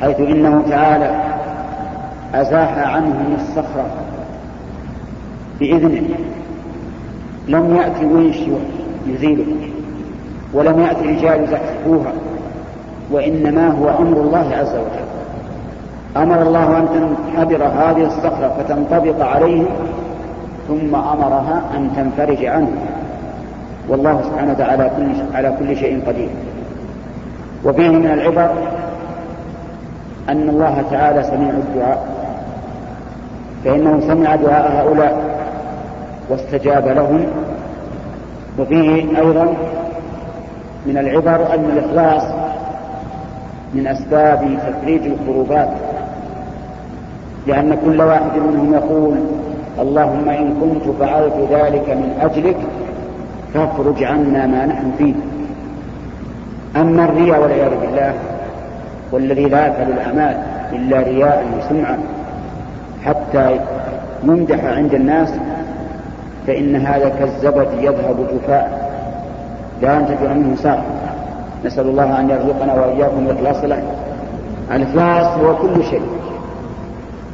حيث 0.00 0.20
إنه 0.20 0.62
تعالى 0.70 1.10
أزاح 2.34 2.78
عنهم 2.78 3.36
الصخرة 3.40 3.86
بإذنه 5.60 6.08
لم 7.48 7.76
يأتي 7.76 8.06
ويش 8.06 8.36
يزيله 9.06 9.56
ولم 10.54 10.80
يأتي 10.80 11.06
رجال 11.06 11.44
يزحفوها 11.44 12.12
وإنما 13.10 13.68
هو 13.68 13.88
أمر 13.88 14.20
الله 14.20 14.54
عز 14.54 14.74
وجل. 14.74 15.06
أمر 16.16 16.42
الله 16.42 16.78
أن 16.78 16.88
تنحدر 16.88 17.64
هذه 17.64 18.06
الصخرة 18.06 18.54
فتنطبق 18.58 19.26
عليه 19.26 19.62
ثم 20.68 20.94
أمرها 20.94 21.62
أن 21.76 21.90
تنفرج 21.96 22.44
عنه. 22.44 22.76
والله 23.88 24.22
سبحانه 24.22 24.52
وتعالى 24.52 24.90
على 25.34 25.56
كل 25.58 25.76
شيء 25.76 26.02
قدير. 26.06 26.28
وفيه 27.64 27.88
من 27.88 28.06
العبر 28.06 28.50
أن 30.28 30.48
الله 30.48 30.84
تعالى 30.90 31.22
سميع 31.22 31.50
الدعاء 31.50 32.06
فإنه 33.64 34.00
سمع 34.00 34.36
دعاء 34.36 34.72
هؤلاء 34.72 35.22
واستجاب 36.30 36.88
لهم. 36.88 37.26
وفيه 38.58 39.18
أيضا 39.18 39.54
من 40.86 40.98
العبر 40.98 41.54
أن 41.54 41.64
الإخلاص 41.64 42.22
من 43.74 43.86
أسباب 43.86 44.58
تفريج 44.66 45.00
الكروبات 45.06 45.68
لأن 47.46 47.78
كل 47.84 48.00
واحد 48.00 48.36
منهم 48.36 48.74
يقول 48.74 49.14
اللهم 49.80 50.28
إن 50.28 50.54
كنت 50.60 50.96
فعلت 51.00 51.34
ذلك 51.50 51.88
من 51.90 52.18
أجلك 52.20 52.56
فافرج 53.54 54.04
عنا 54.04 54.46
ما 54.46 54.66
نحن 54.66 54.92
فيه. 54.98 55.14
أما 56.76 57.04
الرياء 57.04 57.42
والعياذ 57.42 57.70
بالله 57.70 58.14
والذي 59.12 59.44
لا 59.44 59.66
يفعل 59.66 59.92
الأعمال 59.92 60.36
إلا 60.72 61.00
رياء 61.00 61.44
وسمعة 61.58 61.98
حتى 63.04 63.58
يمدح 64.24 64.64
عند 64.64 64.94
الناس 64.94 65.34
فإن 66.46 66.76
هذا 66.76 67.08
كالزبد 67.08 67.68
يذهب 67.80 68.26
جفاء. 68.34 68.92
لا 69.82 69.94
ينتفع 69.94 70.32
منه 70.32 70.56
ساق 70.56 70.84
نسأل 71.64 71.86
الله 71.86 72.20
أن 72.20 72.30
يرزقنا 72.30 72.74
وإياكم 72.74 73.26
الإخلاص 73.30 73.64
له. 73.64 73.82
الإخلاص 74.72 75.38
هو 75.38 75.56
كل 75.56 75.84
شيء. 75.84 76.02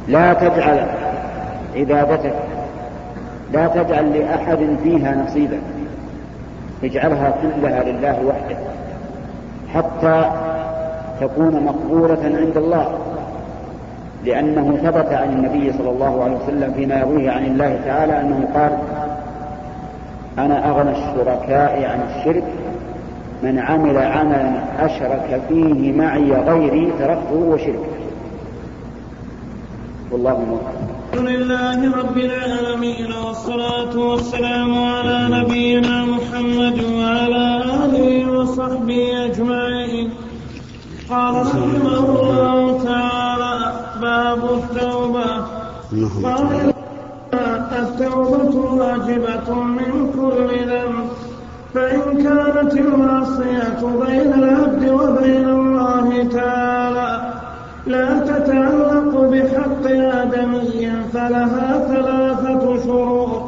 لا 0.07 0.33
تجعل 0.33 0.85
عبادتك 1.75 2.33
لا 3.53 3.67
تجعل 3.67 4.19
لأحد 4.19 4.77
فيها 4.83 5.15
نصيبا 5.15 5.57
اجعلها 6.83 7.33
كلها 7.41 7.83
لله 7.83 8.25
وحده 8.25 8.57
حتى 9.73 10.31
تكون 11.21 11.63
مقبولة 11.63 12.19
عند 12.23 12.57
الله 12.57 12.97
لأنه 14.25 14.77
ثبت 14.83 15.13
عن 15.13 15.29
النبي 15.29 15.73
صلى 15.73 15.89
الله 15.89 16.23
عليه 16.23 16.35
وسلم 16.35 16.73
فيما 16.73 16.99
يرويه 16.99 17.31
عن 17.31 17.45
الله 17.45 17.79
تعالى 17.85 18.21
أنه 18.21 18.47
قال 18.53 18.71
أنا 20.37 20.69
أغنى 20.69 20.91
الشركاء 20.91 21.83
عن 21.85 21.99
الشرك 22.09 22.43
من 23.43 23.59
عمل 23.59 23.97
عملا 23.97 24.51
أشرك 24.79 25.41
فيه 25.49 25.93
معي 25.93 26.31
غيري 26.31 26.93
تركته 26.99 27.35
وشركه. 27.35 27.99
والله 30.11 30.39
موفق. 30.39 30.78
الحمد 31.09 31.29
لله 31.29 31.79
رب 32.01 32.17
العالمين 32.17 33.11
والصلاة 33.25 33.93
والسلام 34.09 34.71
على 34.93 35.17
نبينا 35.37 35.95
محمد 36.05 36.77
وعلى 36.97 37.45
آله 37.83 38.09
وصحبه 38.33 39.03
أجمعين. 39.25 40.07
قال 41.09 41.33
رحمه 41.41 42.05
الله 42.21 42.83
تعالى 42.89 43.53
باب 44.01 44.41
التوبة. 44.59 45.31
قال 46.25 46.73
التوبة 47.81 48.55
واجبة 48.81 49.47
من 49.77 49.91
كل 50.15 50.49
ذنب 50.71 51.07
فإن 51.73 52.01
كانت 52.25 52.73
المعصية 52.85 53.81
بين 54.03 54.29
العبد 54.41 54.83
وبين 54.99 55.47
الله 55.59 56.07
تعالى. 56.37 57.08
لا 57.87 58.19
تتعلق 58.19 59.21
بحق 59.31 59.91
آدمي 59.91 60.91
فلها 61.13 61.87
ثلاثة 61.87 62.83
شروط. 62.83 63.41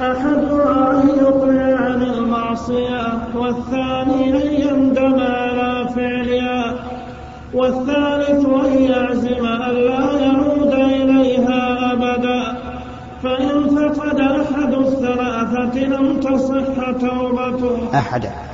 أحدها 0.00 0.90
أن 0.90 1.08
يقلع 1.08 1.76
عن 1.76 2.02
المعصية 2.02 3.18
والثاني 3.36 4.30
أن 4.30 4.52
يندم 4.52 5.20
على 5.20 5.88
فعلها 5.96 6.74
والثالث 7.54 8.46
أن 8.46 8.82
يعزم 8.82 9.46
أن 9.46 9.74
لا 9.74 10.20
يعود 10.20 10.72
إليها 10.72 11.92
أبدا. 11.92 12.42
فإن 13.22 13.68
فقد 13.68 14.20
أحد 14.20 14.74
الثلاثة 14.74 15.80
لم 15.80 16.20
تصح 16.20 16.90
توبته. 16.90 17.78
أحد. 17.94 18.51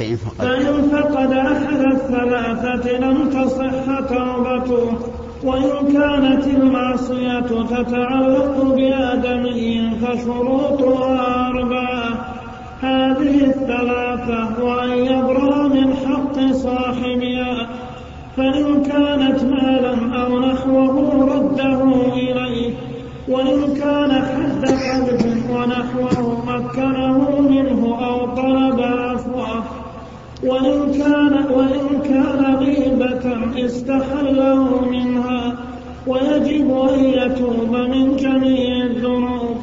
فإن 0.00 0.16
فقد. 0.16 0.46
فإن 0.46 0.88
فقد 0.88 1.32
أحد 1.32 1.80
الثلاثة 1.92 2.98
لم 2.98 3.30
تصح 3.30 4.00
توبته 4.00 4.98
وإن 5.44 5.92
كانت 5.92 6.46
المعصية 6.46 7.40
تتعلق 7.40 8.62
بآدمي 8.62 9.90
فشروطها 10.00 11.48
أربعة. 11.48 12.30
هذه 12.80 13.44
الثلاثة 13.44 14.64
وأن 14.64 14.98
يبرأ 14.98 15.68
من 15.68 15.94
حق 15.94 16.52
صاحبها 16.52 17.68
فإن 18.36 18.82
كانت 18.82 19.44
مالا 19.44 20.22
أو 20.22 20.38
نحوه 20.38 21.24
رده 21.36 22.12
إليه 22.12 22.74
وإن 23.28 23.74
كان 23.74 24.12
حد 24.12 24.64
قلب 24.64 25.50
ونحوه 25.50 26.44
مكنه 26.46 26.89
كان 32.10 32.42
غيبة 32.54 33.24
استحله 33.66 34.60
منها 34.90 35.42
ويجب 36.06 36.68
أن 36.90 37.04
يتوب 37.04 37.72
من 37.92 38.16
جميع 38.16 38.84
الذنوب. 38.84 39.56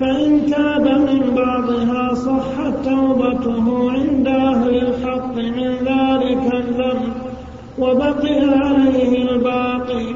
فإن 0.00 0.46
تاب 0.50 0.86
من 1.08 1.22
بعضها 1.36 2.14
صحت 2.14 2.74
توبته 2.84 3.66
عند 3.90 4.26
أهل 4.28 4.74
الحق 4.86 5.34
من 5.34 5.70
ذلك 5.90 6.44
الذنب 6.54 7.12
وبقي 7.78 8.38
عليه 8.64 9.12
الباقي. 9.30 10.06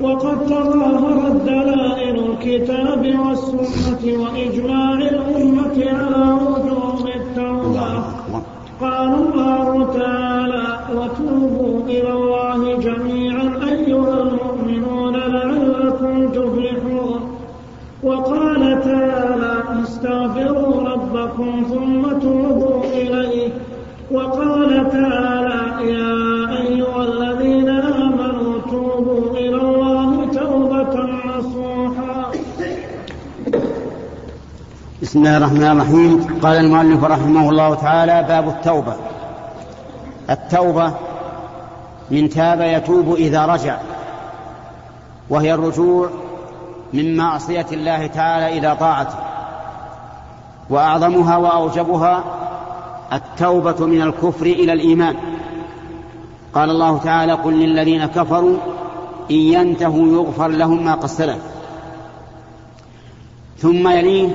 وقد 0.00 0.38
تظاهرت 0.46 1.36
دلائل 1.46 2.16
الكتاب 2.28 3.02
والسنة 3.24 4.02
وإجماع 4.22 4.94
الأمة 4.94 5.76
على 5.98 6.24
وجوب 6.32 7.08
التوبة. 7.16 7.88
قال 8.80 9.12
الله 9.14 9.92
تعالى 9.98 10.29
وقال 24.10 24.90
تعالى 24.90 25.90
يا 25.92 26.12
أيها 26.62 27.02
الذين 27.02 27.68
آمنوا 27.68 28.60
توبوا 28.70 29.30
إلى 29.30 29.56
الله 29.56 30.26
توبة 30.26 30.94
نصوحا. 31.26 32.30
بسم 35.02 35.18
الله 35.18 35.36
الرحمن 35.36 35.62
الرحيم. 35.62 36.40
قال 36.42 36.56
المؤلف 36.56 37.04
رحمه 37.04 37.50
الله 37.50 37.74
تعالى 37.74 38.22
باب 38.28 38.48
التوبة. 38.48 38.94
التوبة 40.30 40.92
من 42.10 42.28
تاب 42.28 42.60
يتوب 42.60 43.14
إذا 43.14 43.46
رجع 43.46 43.76
وهي 45.30 45.54
الرجوع 45.54 46.08
من 46.92 47.16
معصية 47.16 47.66
الله 47.72 48.06
تعالى 48.06 48.58
إلى 48.58 48.76
طاعته 48.76 49.18
وأعظمها 50.70 51.36
وأوجبها 51.36 52.39
التوبة 53.12 53.86
من 53.86 54.02
الكفر 54.02 54.46
إلى 54.46 54.72
الإيمان. 54.72 55.16
قال 56.54 56.70
الله 56.70 56.98
تعالى 56.98 57.32
قل 57.32 57.52
للذين 57.52 58.06
كفروا 58.06 58.56
إن 59.30 59.36
ينتهوا 59.36 60.06
يغفر 60.06 60.48
لهم 60.48 60.84
ما 60.84 60.94
قد 60.94 61.06
سلف. 61.06 61.42
ثم 63.58 63.88
يليه 63.88 64.28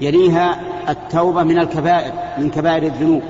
يليها 0.00 0.60
التوبة 0.88 1.42
من 1.42 1.58
الكبائر 1.58 2.12
من 2.38 2.50
كبائر 2.50 2.82
الذنوب. 2.82 3.22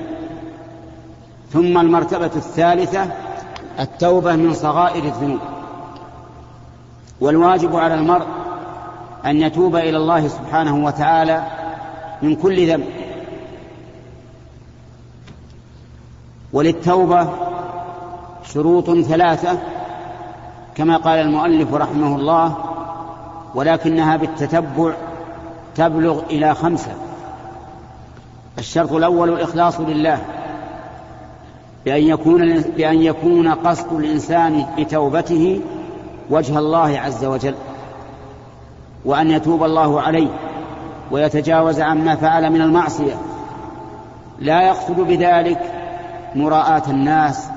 ثم 1.52 1.78
المرتبة 1.78 2.30
الثالثة 2.36 3.06
التوبة 3.80 4.36
من 4.36 4.54
صغائر 4.54 5.04
الذنوب. 5.04 5.40
والواجب 7.20 7.76
على 7.76 7.94
المرء 7.94 8.26
أن 9.26 9.36
يتوب 9.36 9.76
إلى 9.76 9.96
الله 9.96 10.28
سبحانه 10.28 10.84
وتعالى 10.84 11.42
من 12.22 12.36
كل 12.36 12.68
ذنب. 12.68 13.01
وللتوبة 16.52 17.28
شروط 18.44 18.90
ثلاثة 18.90 19.58
كما 20.74 20.96
قال 20.96 21.18
المؤلف 21.18 21.74
رحمه 21.74 22.16
الله 22.16 22.56
ولكنها 23.54 24.16
بالتتبع 24.16 24.92
تبلغ 25.74 26.22
إلى 26.30 26.54
خمسة. 26.54 26.92
الشرط 28.58 28.92
الأول 28.92 29.28
الإخلاص 29.28 29.80
لله 29.80 30.18
بأن 31.84 32.02
يكون 32.02 32.60
بأن 32.60 33.02
يكون 33.02 33.48
قصد 33.48 33.92
الإنسان 33.92 34.66
بتوبته 34.78 35.60
وجه 36.30 36.58
الله 36.58 37.00
عز 37.00 37.24
وجل 37.24 37.54
وأن 39.04 39.30
يتوب 39.30 39.64
الله 39.64 40.00
عليه 40.00 40.28
ويتجاوز 41.10 41.80
عما 41.80 42.16
فعل 42.16 42.50
من 42.50 42.60
المعصية. 42.60 43.14
لا 44.38 44.62
يقصد 44.62 45.00
بذلك 45.00 45.81
مراءاة 46.34 46.82
الناس 46.88 47.48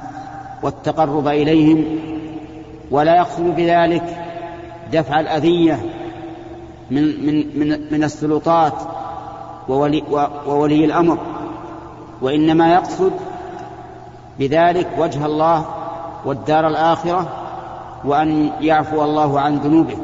والتقرب 0.64 1.28
إليهم 1.28 1.86
ولا 2.92 3.16
يقصد 3.16 3.56
بذلك 3.56 4.04
دفع 4.94 5.20
الأذية 5.20 5.80
من 6.92 7.26
من 7.26 7.60
من 7.60 7.80
من 7.92 8.04
السلطات 8.04 8.74
وولي, 9.70 10.04
وولي 10.48 10.86
الأمر 10.86 11.18
وإنما 12.22 12.74
يقصد 12.74 13.12
بذلك 14.40 14.88
وجه 14.98 15.26
الله 15.26 15.66
والدار 16.26 16.68
الآخرة 16.68 17.28
وأن 18.06 18.52
يعفو 18.62 19.04
الله 19.04 19.40
عن 19.40 19.58
ذنوبه. 19.58 19.98